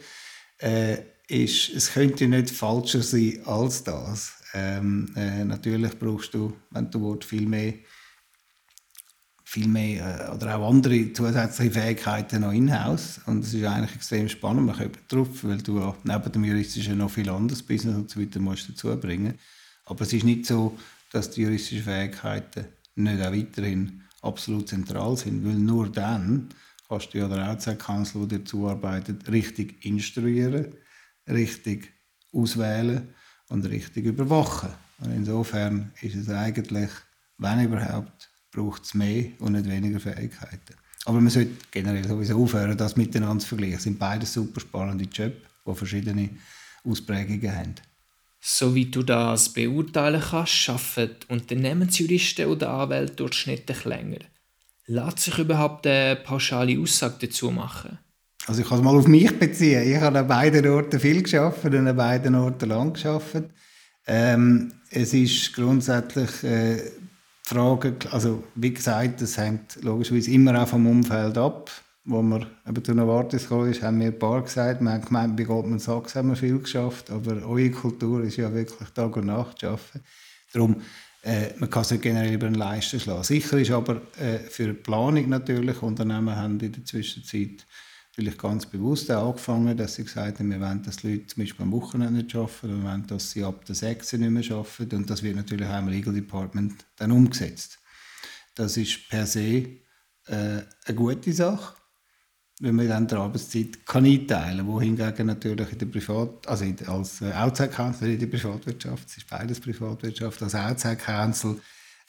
[0.58, 0.98] Äh,
[1.28, 4.41] ist, es könnte nicht falscher sein als das.
[4.54, 7.74] Ähm, äh, natürlich brauchst du, wenn du willst, viel mehr
[9.52, 13.20] viel mehr äh, oder auch andere zusätzliche Fähigkeiten noch in-house.
[13.26, 14.64] Und das ist eigentlich extrem spannend.
[14.64, 18.18] Man kommt drauf, weil du auch neben dem juristischen noch viel anderes Business und so
[18.18, 19.38] weiter musst dazu bringen.
[19.84, 20.78] Aber es ist nicht so,
[21.12, 26.48] dass die juristischen Fähigkeiten nicht auch weiterhin absolut zentral sind, weil nur dann
[26.88, 30.74] kannst du ja der Outside-Counsel, der dir zuarbeitet, richtig instruieren,
[31.28, 31.92] richtig
[32.32, 33.08] auswählen
[33.52, 34.70] und richtig überwachen.
[35.00, 36.90] Und insofern ist es eigentlich,
[37.38, 40.74] wenn überhaupt, braucht es mehr und nicht weniger Fähigkeiten.
[41.04, 43.76] Aber man sollte generell sowieso aufhören, das miteinander zu vergleichen.
[43.76, 45.36] Es sind beide super spannende Jobs,
[45.66, 46.30] die verschiedene
[46.84, 47.74] Ausprägungen haben.
[48.40, 54.18] So wie du das beurteilen kannst, arbeiten Unternehmensjuristen oder Anwälte durchschnittlich länger.
[54.86, 57.98] Lässt sich überhaupt eine pauschale Aussage dazu machen?
[58.46, 59.82] Also ich kann es mal auf mich beziehen.
[59.88, 63.44] Ich habe an beiden Orten viel geschafft und an beiden Orten lang geschafft.
[64.06, 66.78] Ähm, es ist grundsätzlich äh,
[67.44, 71.70] Frage, also wie gesagt, das hängt logischerweise immer auch vom Umfeld ab.
[72.04, 75.36] Wo wir eben zu Novartis gekommen ist, haben wir ein paar gesagt, wir haben gemeint,
[75.36, 79.26] bei Goldman Sachs haben wir viel geschafft, aber eure Kultur ist ja wirklich Tag und
[79.26, 80.00] Nacht arbeiten.
[80.52, 80.82] Darum,
[81.22, 83.22] äh, man kann es generell über den Leisten schlagen.
[83.22, 87.64] Sicher ist aber äh, für die Planung natürlich, Unternehmen haben in der Zwischenzeit
[88.12, 91.62] vielleicht ganz bewusst angefangen, dass sie gesagt haben, wir wollen, dass die Leute zum Beispiel
[91.62, 95.10] am Wochenende nicht arbeiten, wir wollen, dass sie ab der 6 nicht mehr arbeiten und
[95.10, 97.78] das wird natürlich auch im Legal Department dann umgesetzt.
[98.54, 99.80] Das ist per se
[100.26, 101.74] äh, eine gute Sache,
[102.60, 107.22] wenn man dann die Arbeitszeit kann einteilen kann, wohingegen natürlich in der Privat, also als
[107.22, 111.60] äh, Outside Counsel in der Privatwirtschaft, es ist beides Privatwirtschaft, als Outside Counsel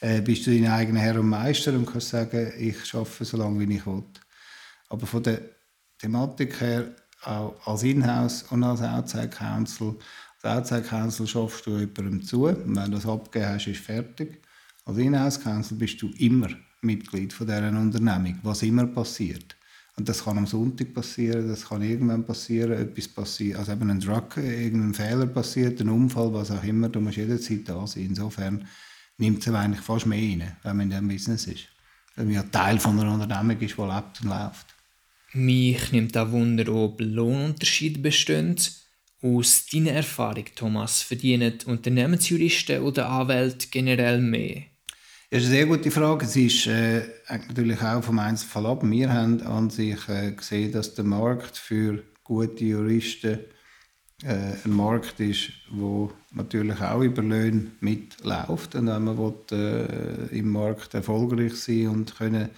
[0.01, 3.57] äh, bist du dein eigener Herr und Meister und kannst sagen, ich arbeite so lange,
[3.61, 4.03] wie ich will.
[4.89, 5.52] Aber von der
[6.03, 6.91] Thematik her,
[7.23, 9.95] auch als Inhouse und als Outside Counsel.
[10.41, 14.41] Als Outside Counsel schaffst du jemandem zu und wenn du das abgegeben hast, ist fertig.
[14.83, 16.49] Als Inhouse Counsel bist du immer
[16.81, 19.55] Mitglied von dieser Unternehmung, was immer passiert.
[19.95, 23.99] Und das kann am Sonntag passieren, das kann irgendwann passieren, etwas passiert, also eben ein
[24.01, 28.07] Drug, irgendein Fehler passiert, ein Unfall, was auch immer, du musst jederzeit da sein.
[28.07, 28.67] Insofern
[29.17, 31.67] nimmt es eigentlich fast mehr rein, wenn man in diesem Business ist.
[32.15, 34.72] Weil man ja Teil von einer Unternehmung ist, die lebt und läuft.
[35.35, 38.55] Mich nimmt auch Wunder, ob Lohnunterschiede bestehen.
[39.21, 44.63] Aus deiner Erfahrung, Thomas, verdienen Unternehmensjuristen oder Anwälte generell mehr?
[45.31, 46.25] Das ist eine sehr gute Frage.
[46.25, 48.83] Es ist äh, natürlich auch vom Einzelfall ab.
[48.83, 53.39] Wir haben an sich äh, gesehen, dass der Markt für gute Juristen
[54.23, 58.75] äh, ein Markt ist, wo natürlich auch über Löhne mitläuft.
[58.75, 62.49] Und wenn man will, äh, im Markt erfolgreich sein und können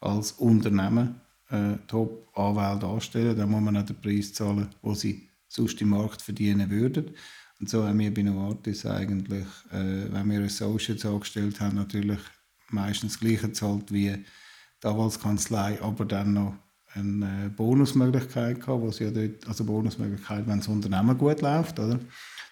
[0.00, 5.80] als Unternehmen äh, Top-Anwälte anstellen, dann muss man auch den Preis zahlen, den sie sonst
[5.80, 7.10] im Markt verdienen würden.
[7.58, 12.20] Und so haben wir bei Novartis eigentlich, äh, wenn wir Associates angestellt haben, natürlich
[12.70, 14.24] meistens das gleiche gezahlt wie
[14.82, 16.54] die Anwaltskanzlei, aber dann noch
[16.94, 22.00] eine äh, Bonusmöglichkeit gehabt, sie ja dort, also Bonusmöglichkeit, wenn das Unternehmen gut läuft, oder?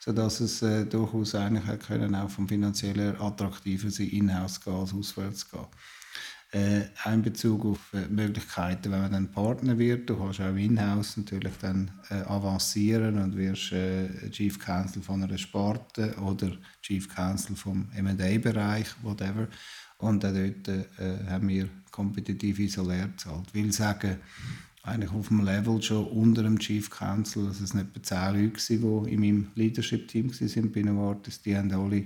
[0.00, 5.50] sodass es äh, durchaus eigentlich können, auch vom finanziellen attraktiver sein, in-house gehen als auswärts
[5.50, 5.66] gehen
[6.52, 10.08] äh, auch in Bezug auf äh, Möglichkeiten, wenn man dann Partner wird.
[10.08, 15.36] Du kannst auch in-house natürlich dann äh, avancieren und wirst äh, Chief Counsel von einer
[15.36, 19.48] Sparte oder Chief Counsel vom M&A-Bereich, whatever.
[19.98, 20.84] Und auch dort äh,
[21.28, 23.48] haben wir kompetitive Salär gezahlt.
[23.48, 24.16] Ich will sagen,
[24.84, 29.04] eigentlich auf dem Level schon unter dem Chief Counsel, also es waren etwa zehn Leute,
[29.06, 32.04] die in meinem Leadership-Team waren bei Novartis, die haben alle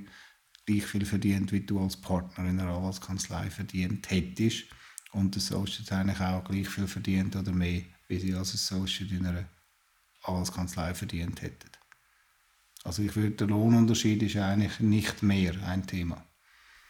[0.73, 4.65] gleich viel verdient, wie du als Partner in einer Anwaltskanzlei verdient hättest.
[5.13, 9.27] Und der Associate eigentlich auch gleich viel verdient oder mehr, wie sie als Associate in
[9.27, 9.49] einer
[10.23, 11.71] Anwaltskanzlei verdient hätten.
[12.85, 16.25] Also ich würde, der Lohnunterschied ist eigentlich nicht mehr ein Thema.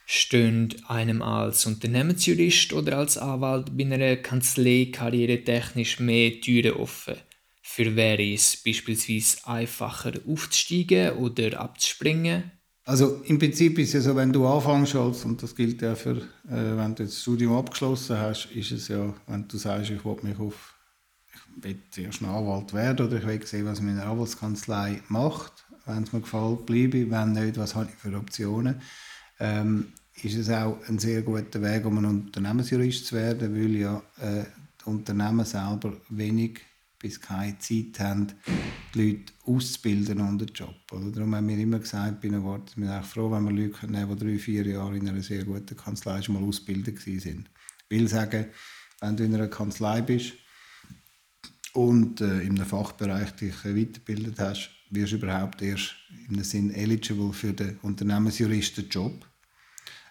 [0.07, 7.17] Stünd einem als Unternehmensjurist oder als Anwalt bei einer Kanzlei karrieretechnisch mehr Türen offen?
[7.63, 12.51] Für wäre es beispielsweise einfacher aufzusteigen oder abzuspringen?
[12.85, 15.95] Also im Prinzip ist es ja so, wenn du anfängst als, und das gilt ja
[15.95, 20.05] für, äh, wenn du das Studium abgeschlossen hast, ist es ja, wenn du sagst, ich
[20.05, 20.75] will mich auf,
[21.57, 26.03] ich will zuerst ein Anwalt werden oder ich will sehen, was meine Anwaltskanzlei macht, wenn
[26.03, 28.83] es mir gefällt, bleibe ich, wenn nicht, was habe ich für Optionen.
[29.39, 34.03] Ähm, ist es auch ein sehr guter Weg, um ein Unternehmensjurist zu werden, weil ja
[34.21, 34.45] äh,
[34.81, 36.61] die Unternehmen selber wenig
[37.03, 38.29] bis keine Zeit haben,
[38.95, 40.77] die Leute auszubilden unter den Job.
[40.93, 41.11] Oder?
[41.11, 44.17] Darum haben wir immer gesagt, bei einem Wort, wir sind froh, wenn wir Leute nehmen,
[44.17, 47.51] die drei, vier Jahre in einer sehr guten Kanzlei schon mal ausgebildet sind.
[47.89, 48.47] Ich will sagen,
[49.01, 50.35] wenn du in einer Kanzlei bist
[51.75, 55.95] und äh, in einem Fachbereich dich weitergebildet hast, wirst du überhaupt erst
[56.29, 59.27] im Sinn eligible für den Unternehmensjuristenjob.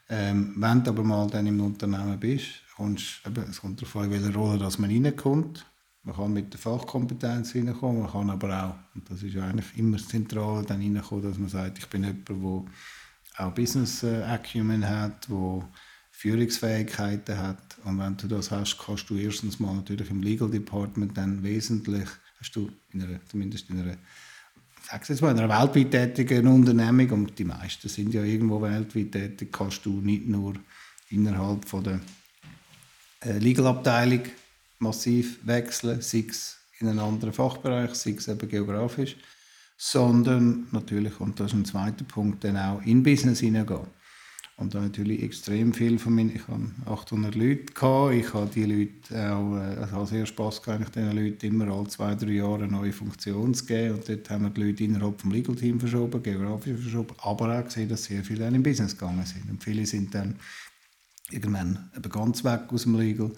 [0.09, 4.05] Ähm, wenn du aber mal dann im Unternehmen bist, kommst, eben, es kommt darauf an,
[4.05, 5.65] in welche Rolle dass man reinkommt.
[6.03, 9.97] Man kann mit der Fachkompetenz reinkommen, man kann aber auch, und das ist eigentlich immer
[9.97, 15.29] zentral, dann reinkommen, dass man sagt, ich bin jemand, der auch Business äh, Acumen hat,
[15.29, 15.69] der
[16.11, 17.77] Führungsfähigkeiten hat.
[17.83, 22.07] Und wenn du das hast, kannst du erstens mal natürlich im Legal Department dann wesentlich,
[22.39, 23.97] hast du in einer, zumindest in einer
[24.91, 29.11] sag's jetzt mal, in einer weltweit tätigen Unternehmung, und die meisten sind ja irgendwo weltweit
[29.11, 30.55] tätig, kannst du nicht nur
[31.09, 31.99] innerhalb von der
[33.21, 34.21] äh, Legal-Abteilung
[34.81, 39.17] massiv wechseln, sei es in einen anderen Fachbereich, sei es eben geografisch,
[39.77, 43.87] sondern natürlich, und das ist ein zweiter Punkt, dann auch in Business hineingehen.
[44.61, 46.29] Und da natürlich extrem viel von mir.
[46.35, 47.73] Ich hatte 800 Leute.
[47.73, 48.13] Gehabt.
[48.13, 51.87] Ich habe die Leute auch, äh, also habe sehr Spass gehabt, diesen Leuten immer alle
[51.87, 53.95] zwei, drei Jahre eine neue Funktion zu geben.
[53.95, 57.63] Und dort haben wir die Leute innerhalb des Legal Team verschoben, geografisch verschoben, aber auch
[57.63, 59.49] gesehen, dass sehr viele dann im Business gegangen sind.
[59.49, 60.35] Und viele sind dann
[61.31, 63.31] irgendwann eben ganz weg aus dem Legal.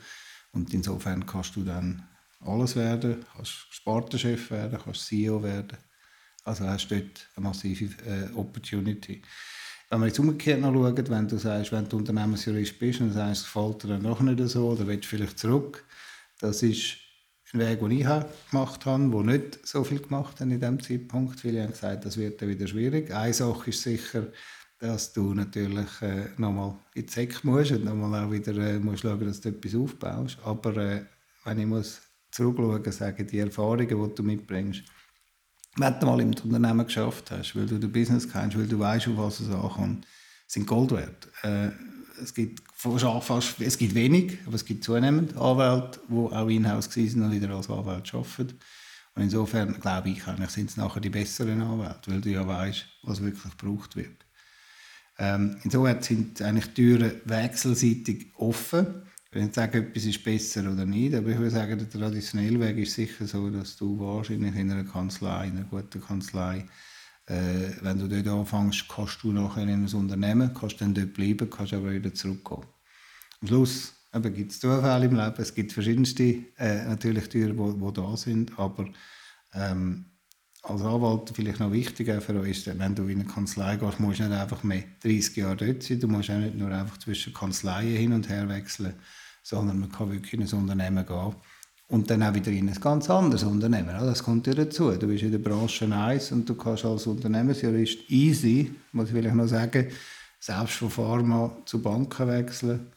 [0.53, 2.07] Und insofern kannst du dann
[2.39, 5.77] alles werden, kannst Spartenchef werden, kannst CEO werden.
[6.43, 9.21] Also hast du dort eine massive äh, Opportunity.
[9.89, 13.41] Wenn wir jetzt umgekehrt noch schauen, wenn du sagst, wenn du Unternehmensjurist bist und sagst,
[13.41, 15.85] es gefällt dir noch nicht so oder willst vielleicht zurück,
[16.39, 16.97] das ist
[17.53, 18.07] ein Weg, den ich
[18.49, 21.39] gemacht habe, der nicht so viel gemacht hat in diesem Zeitpunkt.
[21.39, 23.13] Viele haben gesagt, das wird dann wieder schwierig.
[23.13, 24.27] Eine Sache ist sicher,
[24.83, 29.03] dass du natürlich äh, nochmal in die Säcke musst und nochmal auch wieder äh, musst
[29.03, 30.37] schauen, dass du etwas aufbaust.
[30.43, 31.05] Aber äh,
[31.45, 34.83] wenn ich muss zurückschauen, sagen die Erfahrungen, die du mitbringst,
[35.77, 39.07] wenn du mal im Unternehmen geschafft hast, weil du den Business kennst, weil du weißt,
[39.07, 40.05] auf was es ankommt,
[40.47, 41.29] sind Gold wert.
[41.43, 41.69] Äh,
[42.21, 47.21] es gibt fast, es gibt wenig, aber es gibt zunehmend Anwälte, die auch in-house sind
[47.21, 48.59] und wieder als Anwälte arbeiten.
[49.15, 53.21] Und insofern glaube ich, sind es nachher die besseren Anwälte, weil du ja weißt, was
[53.23, 54.25] wirklich gebraucht wird.
[55.19, 59.03] Ähm, insofern sind eigentlich Türen wechselseitig offen.
[59.29, 62.59] Ich will nicht sagen, etwas ist besser oder nicht, aber ich würde sagen, der traditionelle
[62.59, 66.65] Weg ist sicher so, dass du wahrscheinlich in einer Kanzlei, in einer guten Kanzlei,
[67.25, 71.49] äh, wenn du dort anfängst, kannst du nachher in ein Unternehmen, kannst dann dort bleiben,
[71.49, 72.67] kannst aber wieder zurückkommen.
[73.41, 76.23] Am Schluss gibt es Zufälle im Leben, es gibt verschiedenste
[76.57, 78.87] äh, natürlich Türen, die da sind, aber
[79.53, 80.05] ähm,
[80.63, 84.23] als Anwalt vielleicht noch wichtiger für uns wenn du in eine Kanzlei gehst, musst du
[84.23, 87.97] nicht einfach mehr 30 Jahre dort sein, du musst auch nicht nur einfach zwischen Kanzleien
[87.97, 88.93] hin und her wechseln,
[89.43, 91.35] sondern man kann wirklich in ein Unternehmen gehen
[91.89, 93.89] und dann auch wieder in ein ganz anderes Unternehmen.
[93.89, 94.91] Das kommt ja dazu.
[94.91, 99.35] Du bist in der Branche 1 und du kannst als Unternehmensjurist easy, muss ich vielleicht
[99.35, 99.89] noch sagen,
[100.39, 102.87] selbst von Pharma zu Banken wechseln.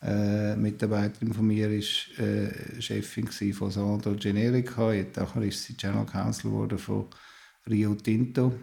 [0.00, 4.92] Äh, Mitarbeiterin von mir war äh, Chefin von Sando Generica.
[4.92, 7.06] Jetzt ist sie General Counsel geworden von
[7.68, 8.54] Rio Tinto,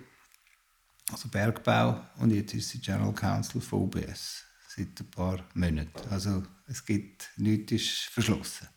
[1.11, 2.01] also Bergbau.
[2.19, 4.43] Und jetzt ist sie General Counsel von UBS
[4.75, 6.09] seit ein paar Monaten.
[6.09, 8.67] Also es gibt nichts ist verschlossen.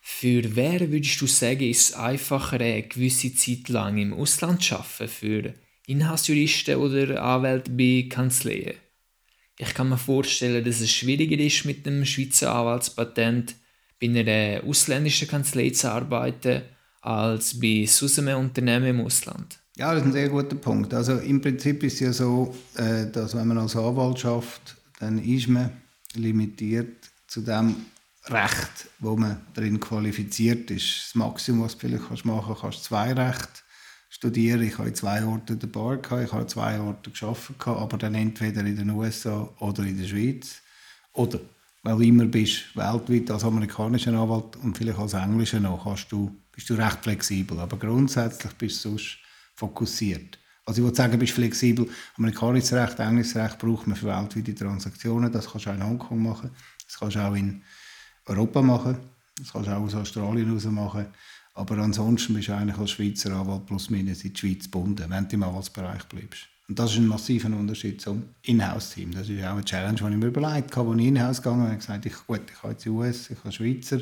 [0.00, 4.76] Für wer würdest du sagen, ist es einfacher, eine gewisse Zeit lang im Ausland zu
[4.76, 5.08] arbeiten?
[5.08, 5.54] Für
[5.86, 8.76] Inhouse-Juristen oder Anwälte bei Kanzleien?
[9.58, 13.56] Ich kann mir vorstellen, dass es schwieriger ist, mit dem Schweizer Anwaltspatent
[14.00, 16.62] bei einer ausländischen Kanzlei zu arbeiten,
[17.00, 19.58] als bei sonst einem Unternehmen im Ausland.
[19.76, 20.94] Ja, das ist ein sehr guter Punkt.
[20.94, 25.18] Also im Prinzip ist es ja so, äh, dass wenn man als Anwalt schafft, dann
[25.18, 25.70] ist man
[26.14, 27.74] limitiert zu dem
[28.26, 31.06] Recht, wo man darin qualifiziert ist.
[31.06, 33.60] Das Maximum, was du vielleicht machen kannst, kannst zwei Rechte
[34.08, 34.62] studieren.
[34.62, 37.98] Ich habe in zwei Orten den Bar gehabt, ich habe in zwei Orten gearbeitet, aber
[37.98, 40.62] dann entweder in den USA oder in der Schweiz.
[41.12, 41.40] Oder,
[41.82, 46.34] weil du immer bist, weltweit als amerikanischer Anwalt und vielleicht als englischer noch, kannst du,
[46.52, 47.58] bist du recht flexibel.
[47.58, 49.18] Aber grundsätzlich bist du sonst
[49.54, 50.38] fokussiert.
[50.64, 51.88] Also ich würde sagen, bist flexibel.
[52.18, 55.32] Amerikanisches Recht, englisches Recht braucht man für weltweite Transaktionen.
[55.32, 56.50] Das kannst du auch in Hongkong machen.
[56.84, 57.62] Das kannst du auch in
[58.26, 58.98] Europa machen.
[59.38, 61.06] Das kannst du auch aus Australien raus machen.
[61.58, 65.28] Aber ansonsten bist du eigentlich als Schweizer Anwalt plus minus in die Schweiz gebunden, wenn
[65.28, 66.42] du im Anwaltsbereich bleibst.
[66.68, 69.12] Und das ist ein massiver Unterschied zum Inhouse-Team.
[69.12, 71.72] Das ist auch eine Challenge, die ich mir überlegt habe, als ich in-house gegangen bin.
[71.72, 73.98] Ich gesagt, ich, gut, ich habe jetzt US, ich habe Schweizer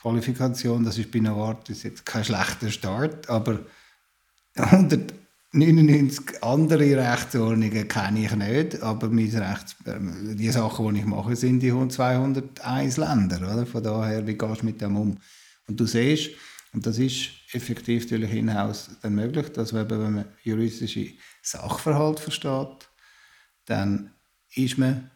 [0.00, 0.84] Qualifikation.
[0.84, 3.58] Das ist bei Novartis jetzt kein schlechter Start, aber
[4.72, 4.98] unter
[5.52, 11.34] 99 andere Rechtsordnungen kenne ich nicht, aber mein Rechts, ähm, die Sachen, die ich mache,
[11.34, 13.38] sind die 201 Länder.
[13.38, 13.66] Oder?
[13.66, 15.16] Von daher, wie gehst du mit dem um?
[15.66, 16.30] Und du siehst,
[16.72, 21.12] und das ist effektiv natürlich in-house dann möglich, dass man, wenn man juristische
[21.42, 22.88] Sachverhalte versteht,
[23.66, 24.12] dann
[24.54, 25.10] ist man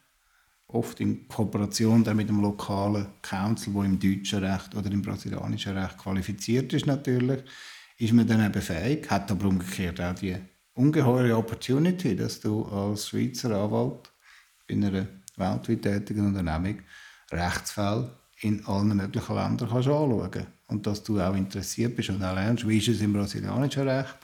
[0.68, 5.76] oft in Kooperation dann mit dem lokalen Council, wo im deutschen Recht oder im brasilianischen
[5.76, 7.42] Recht qualifiziert ist natürlich,
[7.98, 10.36] ist man dann eben fähig, hat aber umgekehrt auch die
[10.74, 14.10] ungeheure Opportunity, dass du als Schweizer Anwalt
[14.66, 16.80] in einer weltweit tätigen Unternehmung
[17.30, 20.55] Rechtsfälle in allen möglichen Ländern kannst anschauen kannst.
[20.66, 24.16] Und dass du auch interessiert bist und auch lernst, wie ist es im brasilianischen Recht,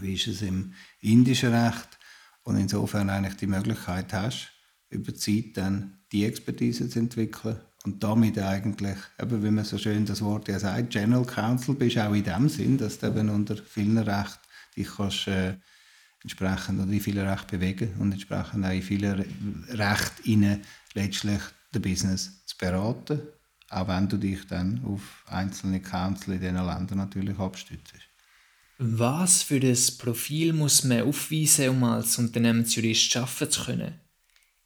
[0.00, 1.98] wie ist es im indischen Recht?
[2.42, 4.52] Und insofern eigentlich die Möglichkeit hast,
[4.90, 9.78] über die Zeit dann die Expertise zu entwickeln und damit eigentlich, eben, wie man so
[9.78, 13.28] schön das Wort ja sagt, General Counsel bist, auch in dem Sinn, dass du eben
[13.28, 14.40] unter vielen Rechten
[14.76, 15.56] dich kannst, äh,
[16.22, 19.22] entsprechend oder in vielen Rechten bewegen und entsprechend auch in vielen
[19.70, 20.62] Rechten
[20.94, 21.40] letztlich
[21.72, 23.22] das Business zu beraten,
[23.70, 27.94] auch wenn du dich dann auf einzelne Counsel in diesen Ländern natürlich abstützt.
[28.78, 33.94] Was für das Profil muss man aufweisen, um als Unternehmensjurist arbeiten zu können?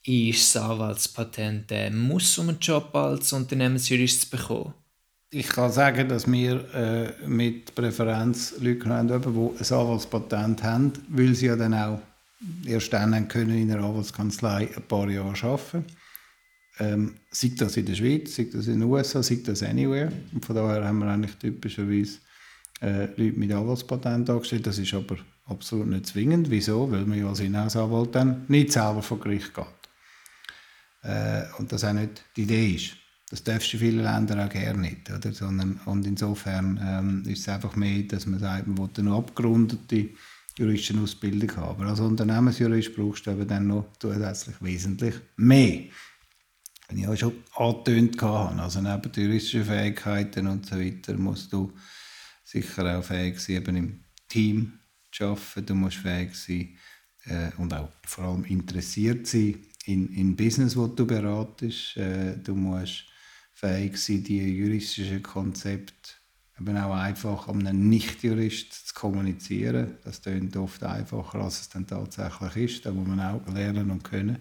[0.03, 4.74] Ist das Anwaltspatent ein Muss, um einen Job als Unternehmensjurist zu bekommen?
[5.30, 11.34] Ich kann sagen, dass wir äh, mit Präferenz Leute haben, die ein Anwaltspatent haben, weil
[11.36, 12.01] sie ja dann auch
[12.64, 15.84] erst dann können in einer Anwaltskanzlei ein paar Jahre arbeiten
[16.81, 20.11] ähm, sei das in der Schweiz, sei das in den USA, sei das anywhere.
[20.33, 22.18] Und von daher haben wir eigentlich typischerweise
[22.81, 24.66] äh, Leute mit Anwaltspatent angestellt.
[24.66, 26.51] Das ist aber absolut nicht zwingend.
[26.51, 26.91] Wieso?
[26.91, 29.66] Weil man ja als Inhouse-Anwalt dann nicht selber vor Gericht geht.
[31.03, 32.97] Äh, und das auch nicht die Idee ist.
[33.28, 35.11] Das darfst du in vielen Ländern auch gerne nicht.
[35.11, 35.33] Oder?
[35.33, 40.09] Sondern, und insofern ähm, ist es einfach mehr, dass man sagt, man will eine abgerundete
[40.59, 41.81] juristische Ausbildung haben.
[41.83, 45.85] Aber als Unternehmensjurist brauchst du aber dann noch zusätzlich wesentlich mehr.
[46.91, 51.72] Wenn ich auch schon angetönt habe, also neben juristischen Fähigkeiten und so weiter, musst du
[52.43, 54.80] sicher auch fähig sein, eben im Team
[55.12, 55.66] zu arbeiten.
[55.66, 56.76] Du musst fähig sein
[57.26, 61.97] äh, und auch vor allem interessiert sein in, in Business, das du beratest.
[61.97, 63.05] Äh, du musst
[63.53, 66.11] fähig sein, die juristischen Konzepte
[66.61, 69.97] eben auch einfach an einen Nicht-Jurist zu kommunizieren.
[70.03, 72.86] Das klingt oft einfacher, als es dann tatsächlich ist.
[72.86, 74.38] Da muss man auch lernen und können.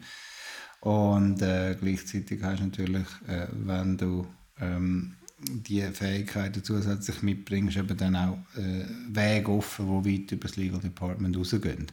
[0.81, 4.27] Und äh, gleichzeitig hast du natürlich, äh, wenn du
[4.59, 10.57] ähm, die Fähigkeiten zusätzlich mitbringst, eben dann auch äh, Wege offen, die weit über das
[10.57, 11.87] Legal Department rausgehen,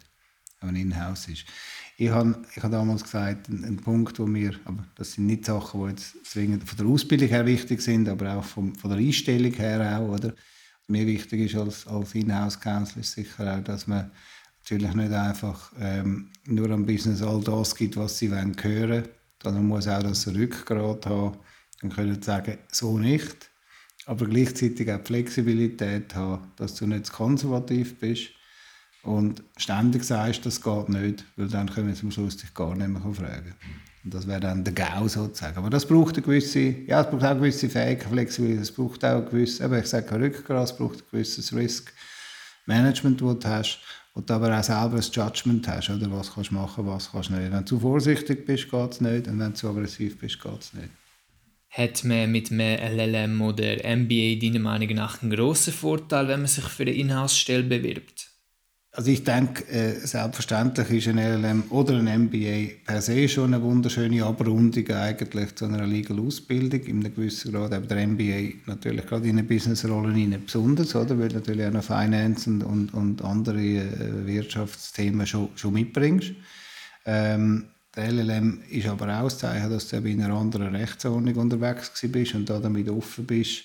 [0.60, 1.44] wenn in-house ist.
[1.96, 5.46] Ich habe ich hab damals gesagt, ein, ein, Punkt, wo mir, aber das sind nicht
[5.46, 8.98] Sachen, die jetzt zwingend von der Ausbildung her wichtig sind, aber auch vom, von der
[8.98, 10.34] Einstellung her auch, oder?
[10.88, 14.10] Mir wichtig ist als, als Inhouse-Counsel ist sicher auch, dass man
[14.68, 18.56] natürlich nicht einfach ähm, nur am Business all das gibt, was sie hören.
[18.62, 19.08] Wollen,
[19.40, 21.36] sondern man muss auch das Rückgrat haben.
[21.82, 23.50] Und können sagen, so nicht,
[24.06, 28.30] aber gleichzeitig auch Flexibilität haben, dass du nicht zu konservativ bist.
[29.02, 32.88] Und ständig sagst, das geht nicht, weil dann können wir am Schluss dich gar nicht
[32.88, 33.54] mehr fragen.
[34.02, 35.58] Und das wäre dann der GAU sozusagen.
[35.58, 39.04] Aber das braucht eine gewisse, ja, es braucht auch eine gewisse Fähigkeit, Flexibilität, es braucht
[39.04, 41.92] auch ein gewisses, aber ich sage Rückgrat, es braucht ein gewisses Risk
[42.64, 43.80] Management, das du hast
[44.16, 47.34] und aber auch selber ein Judgment hast, oder was kannst du machen, was kannst du
[47.34, 47.52] nicht.
[47.52, 50.58] Wenn du zu vorsichtig bist, geht es nicht, und wenn du zu aggressiv bist, geht
[50.58, 50.88] es nicht.
[51.68, 56.48] Hat man mit einem LLM oder MBA deiner Meinung nach einen grossen Vorteil, wenn man
[56.48, 58.15] sich für eine Inhouse-Stelle bewirbt?
[58.96, 63.62] Also ich denke, äh, selbstverständlich ist ein LLM oder ein MBA per se schon eine
[63.62, 69.04] wunderschöne Abrundung eigentlich zu einer Legal Ausbildung, in einem gewissen Grad, aber der MBA natürlich
[69.04, 71.18] gerade in eine Businessrolle besonders, oder?
[71.18, 76.32] weil natürlich auch noch Finance und, und, und andere äh, Wirtschaftsthemen schon, schon mitbringst.
[77.04, 81.92] Ähm, der LLM ist aber auch das Zeichen, dass du in einer anderen Rechtsordnung unterwegs
[82.10, 83.64] bist und da damit offen bist,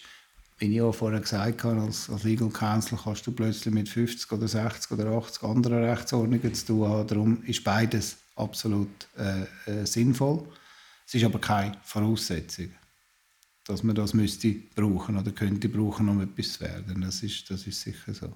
[0.62, 4.32] wie ich auch vorher gesagt habe, als, als Legal Counsel kannst du plötzlich mit 50
[4.32, 7.07] oder 60 oder 80 anderen Rechtsordnungen zu tun haben.
[7.07, 9.41] Darum ist beides absolut äh,
[9.72, 10.47] äh, sinnvoll.
[11.07, 12.70] Es ist aber keine Voraussetzung,
[13.66, 17.01] dass man das müsste brauchen oder könnte brauchen, um etwas zu werden.
[17.01, 18.32] Das ist, das ist sicher so.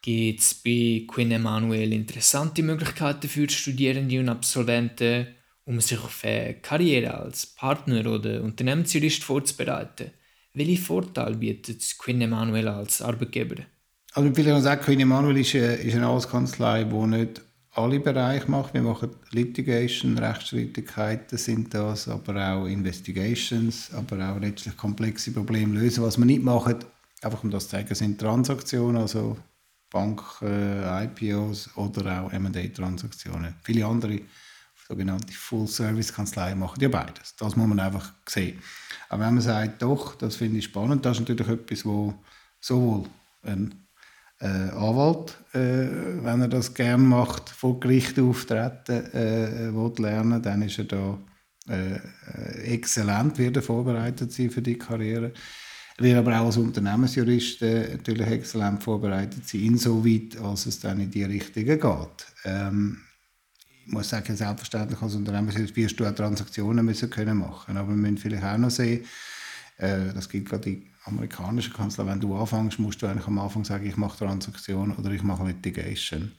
[0.00, 5.26] Gibt es bei Queen Emanuel interessante Möglichkeiten für Studierende und Absolventen,
[5.64, 10.12] um sich auf eine Karriere als Partner oder Unternehmensjurist vorzubereiten?
[10.56, 13.56] Welche Vorteile bietet Queen Emanuel als Arbeitgeber?
[14.12, 17.40] Also ich will ja sagen, Queen Emanuel ist eine, ist eine Anwaltskanzlei, die nicht
[17.72, 18.72] alle Bereiche macht.
[18.72, 26.04] Wir machen Litigation, Rechtsstreitigkeiten sind das, aber auch Investigations, aber auch letztlich komplexe Probleme lösen.
[26.04, 26.76] Was wir nicht machen,
[27.20, 29.36] einfach um das zu zeigen, sind Transaktionen, also
[29.90, 33.56] Bank-IPOs äh, oder auch M&A-Transaktionen.
[33.64, 34.20] Viele andere
[34.86, 37.34] sogenannte Full-Service-Kanzleien machen ja beides.
[37.36, 38.58] Das muss man einfach sehen.
[39.08, 42.14] Aber wenn man sagt, doch, das finde ich spannend, das ist natürlich etwas, wo
[42.60, 43.04] sowohl
[43.42, 43.86] ein
[44.40, 45.88] äh, Anwalt, äh,
[46.22, 51.18] wenn er das gerne macht, vor Gericht auftreten äh, will lernen, dann ist er da
[51.68, 51.98] äh,
[52.64, 55.32] exzellent, wird er vorbereitet sein für die Karriere.
[55.96, 61.00] Er wird aber auch als Unternehmensjurist äh, natürlich exzellent vorbereitet sein, insoweit, als es dann
[61.00, 62.26] in die Richtung geht.
[62.44, 62.98] Ähm,
[63.86, 67.96] ich muss sagen, selbstverständlich als Unternehmensjurist wirst du auch Transaktionen müssen können machen, aber wir
[67.96, 69.04] müssen vielleicht auch noch sehen,
[69.78, 73.64] äh, das gilt gerade die amerikanischen Kanzler, wenn du anfängst, musst du eigentlich am Anfang
[73.64, 76.32] sagen, ich mache Transaktion oder ich mache Litigation.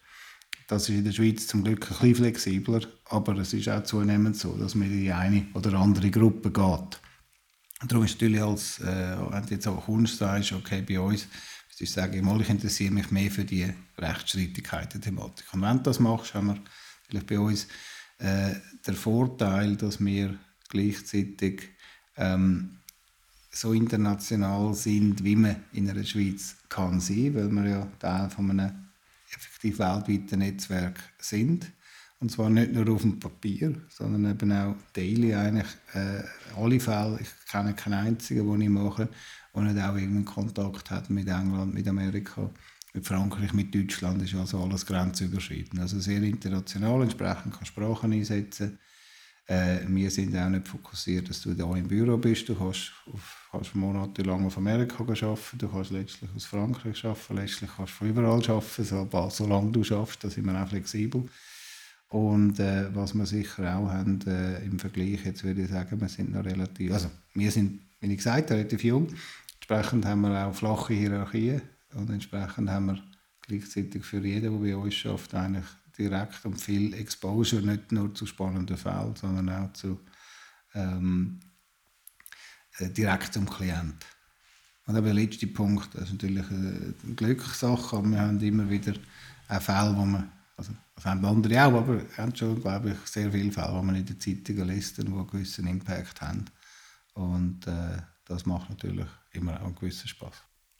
[0.67, 4.35] Das ist in der Schweiz zum Glück ein bisschen flexibler, aber es ist auch zunehmend
[4.35, 6.99] so, dass man in die eine oder andere Gruppe geht.
[7.87, 11.27] Darum ist natürlich als, äh, wenn du jetzt auch Kunst sagst, okay, bei uns,
[11.77, 15.53] ich sage ich interessiere mich mehr für die Rechtsstreitigkeiten-Thematik.
[15.53, 16.57] Und wenn du das machst, haben wir
[17.07, 17.67] vielleicht bei uns
[18.19, 20.37] äh, den Vorteil, dass wir
[20.69, 21.69] gleichzeitig
[22.17, 22.77] ähm,
[23.51, 28.51] so international sind, wie man in der Schweiz kann sein, weil wir ja Teil von
[28.51, 28.71] einem
[29.33, 31.71] effektiv weltweiten Netzwerk sind.
[32.19, 35.67] Und zwar nicht nur auf dem Papier, sondern eben auch daily eigentlich.
[35.93, 36.23] Äh,
[36.55, 39.09] alle Fälle, ich kenne keinen einzigen, den ich mache,
[39.53, 42.49] der nicht auch irgendeinen Kontakt hat mit England, mit Amerika,
[42.95, 45.79] mit Frankreich, mit Deutschland, ist also alles grenzüberschreitend.
[45.79, 48.79] Also sehr international, entsprechend kann Sprachen einsetzen
[49.47, 52.49] äh, wir sind auch nicht fokussiert, dass du da im Büro bist.
[52.49, 57.69] Du kannst, auf, kannst monatelang auf Amerika arbeiten, du kannst letztlich aus Frankreich arbeiten, letztlich
[57.75, 61.25] kannst du von überall arbeiten, so, solange du schaffst, da sind wir auch flexibel.
[62.09, 66.09] Und äh, was wir sicher auch haben äh, im Vergleich, jetzt würde ich sagen, wir
[66.09, 69.09] sind noch relativ, also wir sind, wie ich gesagt habe, relativ jung.
[69.55, 71.61] Entsprechend haben wir auch flache Hierarchien
[71.95, 73.03] und entsprechend haben wir
[73.41, 75.65] gleichzeitig für jeden, der bei uns schafft, eigentlich
[75.97, 79.99] direkt und viel Exposure, nicht nur zu spannenden Fällen, sondern auch zu
[80.73, 81.39] ähm,
[82.79, 83.97] äh, direkt zum Klienten.
[84.87, 88.93] Und aber der letzte Punkt, das ist natürlich eine Glückssache, aber wir haben immer wieder
[89.47, 93.09] auch Fälle, wo man, also das haben andere auch, aber wir haben schon, glaube ich,
[93.09, 96.45] sehr viele Fälle, die man in den Zeitungen liest, die einen gewissen Impact haben.
[97.13, 100.33] Und äh, das macht natürlich immer auch einen gewissen Spaß.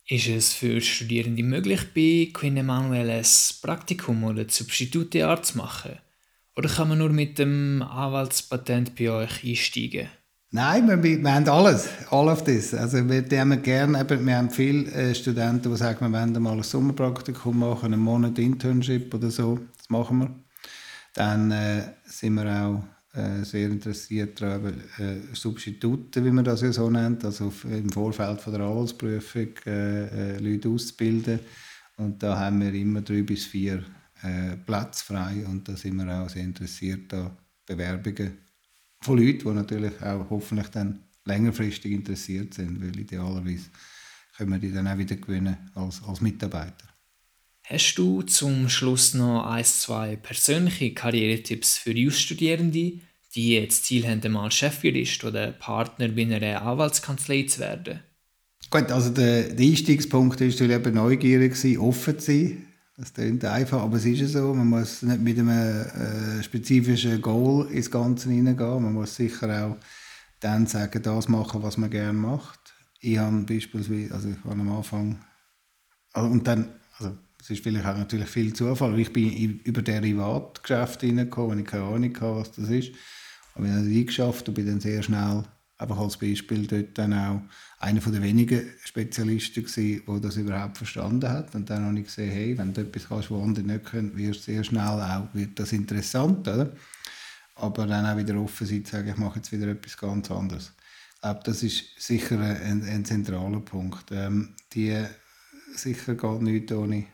[0.08, 3.26] Ist es für Studierende möglich, bei Queen Emanuel ein
[3.64, 5.94] Praktikum oder Substitutjahr zu machen?
[6.56, 10.10] Oder kann man nur mit dem Anwaltspatent bei euch einsteigen?
[10.52, 12.76] Nein, wir, wir haben alles, all of this.
[12.76, 16.64] Also wir haben gerne, wir haben viele äh, Studenten, die sagen, wir wollen mal ein
[16.64, 19.60] Sommerpraktikum machen, einen Monat Internship oder so.
[19.76, 20.30] Das machen wir.
[21.16, 22.84] Dann äh, sind wir auch
[23.16, 28.42] äh, sehr interessiert daran, äh, Substitute, wie man das ja so nennt, also im Vorfeld
[28.42, 31.40] von der Anwaltsprüfung äh, äh, Leute auszubilden.
[31.98, 33.84] Und da haben wir immer drei bis vier
[34.22, 37.32] äh, Plätze frei und da sind wir auch sehr interessiert an
[37.66, 38.38] Bewerbungen
[39.02, 43.70] von Leuten, die natürlich auch hoffentlich dann längerfristig interessiert sind, weil idealerweise
[44.36, 46.95] können wir die dann auch wieder gewinnen als, als Mitarbeiter.
[47.68, 53.00] Hast du zum Schluss noch ein, zwei persönliche Karrieretipps für Jus-Studierende,
[53.34, 58.02] die jetzt Ziel haben, mal Chefjurist oder Partner bei einer Anwaltskanzlei zu werden?
[58.70, 62.68] Gut, also der, der Einstiegspunkt ist natürlich eben neugierig sein, offen zu sein.
[62.98, 64.54] Das klingt einfach, aber es ist ja so.
[64.54, 68.84] Man muss nicht mit einem äh, spezifischen Goal ins Ganze hineingehen.
[68.84, 69.78] Man muss sicher auch
[70.40, 72.60] dann sagen, das machen, was man gerne macht.
[73.00, 75.20] Ich habe beispielsweise, also ich habe am Anfang,
[76.14, 81.02] also und dann, also es ist vielleicht auch natürlich viel Zufall, ich bin über Derivatgeschäft
[81.02, 82.92] hineingekommen, ich keine Ahnung hatte, was das ist.
[83.54, 85.44] Habe ich dann eingeschafft und bin dann sehr schnell,
[85.78, 87.42] einfach als Beispiel, dort dann auch
[87.78, 91.54] einer der wenigen Spezialisten gewesen, der das überhaupt verstanden hat.
[91.54, 94.42] Und dann habe ich gesehen, hey, wenn du etwas kannst, was andere nicht können, wird
[94.42, 96.72] sehr schnell auch wird das interessant, oder?
[97.54, 100.74] Aber dann auch wieder offen sein, zu sagen, ich mache jetzt wieder etwas ganz anderes.
[101.14, 104.12] Ich glaube, das ist sicher ein, ein zentraler Punkt.
[104.12, 105.06] Ähm, die
[105.76, 107.06] sicher geht nicht ohne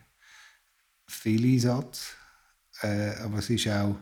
[1.12, 2.16] viel Einsatz.
[2.82, 3.96] Äh, aber es ist auch,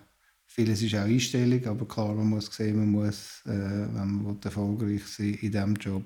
[0.45, 5.05] vieles ist auch Einstellung, aber klar, man muss sehen, man muss, äh, wenn man erfolgreich
[5.05, 6.05] sein in diesem Job,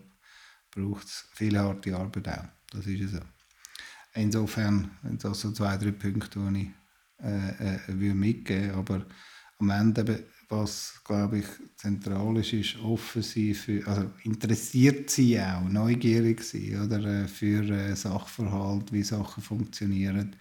[0.71, 2.45] braucht es viel harte Arbeit auch.
[2.71, 3.19] Das ist so.
[4.15, 8.77] Insofern sind das so zwei, drei Punkte, die ich äh, äh, mitgeben würde.
[8.77, 9.05] Aber
[9.59, 11.45] am Ende, was glaube ich
[11.77, 17.63] zentral ist, ist offen sein, für, also interessiert sein auch, neugierig sein oder, äh, für
[17.69, 20.35] äh, Sachverhalt, wie Sachen funktionieren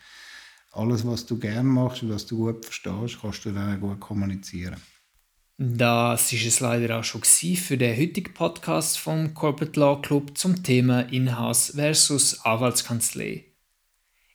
[0.72, 4.76] alles, was du gerne machst und was du gut verstehst, kannst du dann gut kommunizieren.
[5.58, 10.62] Das ist es leider auch schon für den heutigen Podcast vom Corporate Law Club zum
[10.62, 13.44] Thema Inhouse versus Anwaltskanzlei.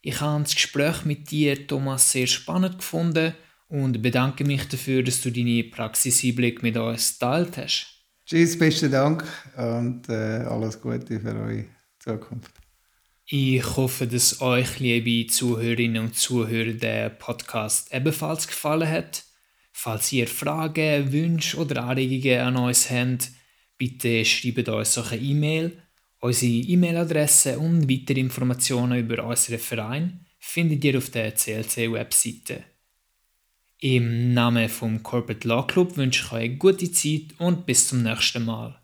[0.01, 3.33] Ich habe das Gespräch mit dir, Thomas, sehr spannend gefunden
[3.67, 7.87] und bedanke mich dafür, dass du deine Praxiseinblick mit uns geteilt hast.
[8.25, 9.25] Tschüss, besten Dank
[9.57, 11.65] und äh, alles Gute für eure
[11.99, 12.53] Zukunft.
[13.29, 19.25] Ich hoffe, dass euch, liebe Zuhörerinnen und Zuhörer, der Podcast ebenfalls gefallen hat.
[19.73, 23.29] Falls ihr Fragen, Wünsche oder Anregungen an uns habt,
[23.77, 25.83] bitte schreibt uns eine E-Mail.
[26.21, 32.63] Unsere E-Mail-Adresse und weitere Informationen über unseren Verein findet ihr auf der CLC-Webseite.
[33.79, 38.03] Im Namen vom Corporate Law Club wünsche ich euch eine gute Zeit und bis zum
[38.03, 38.79] nächsten Mal.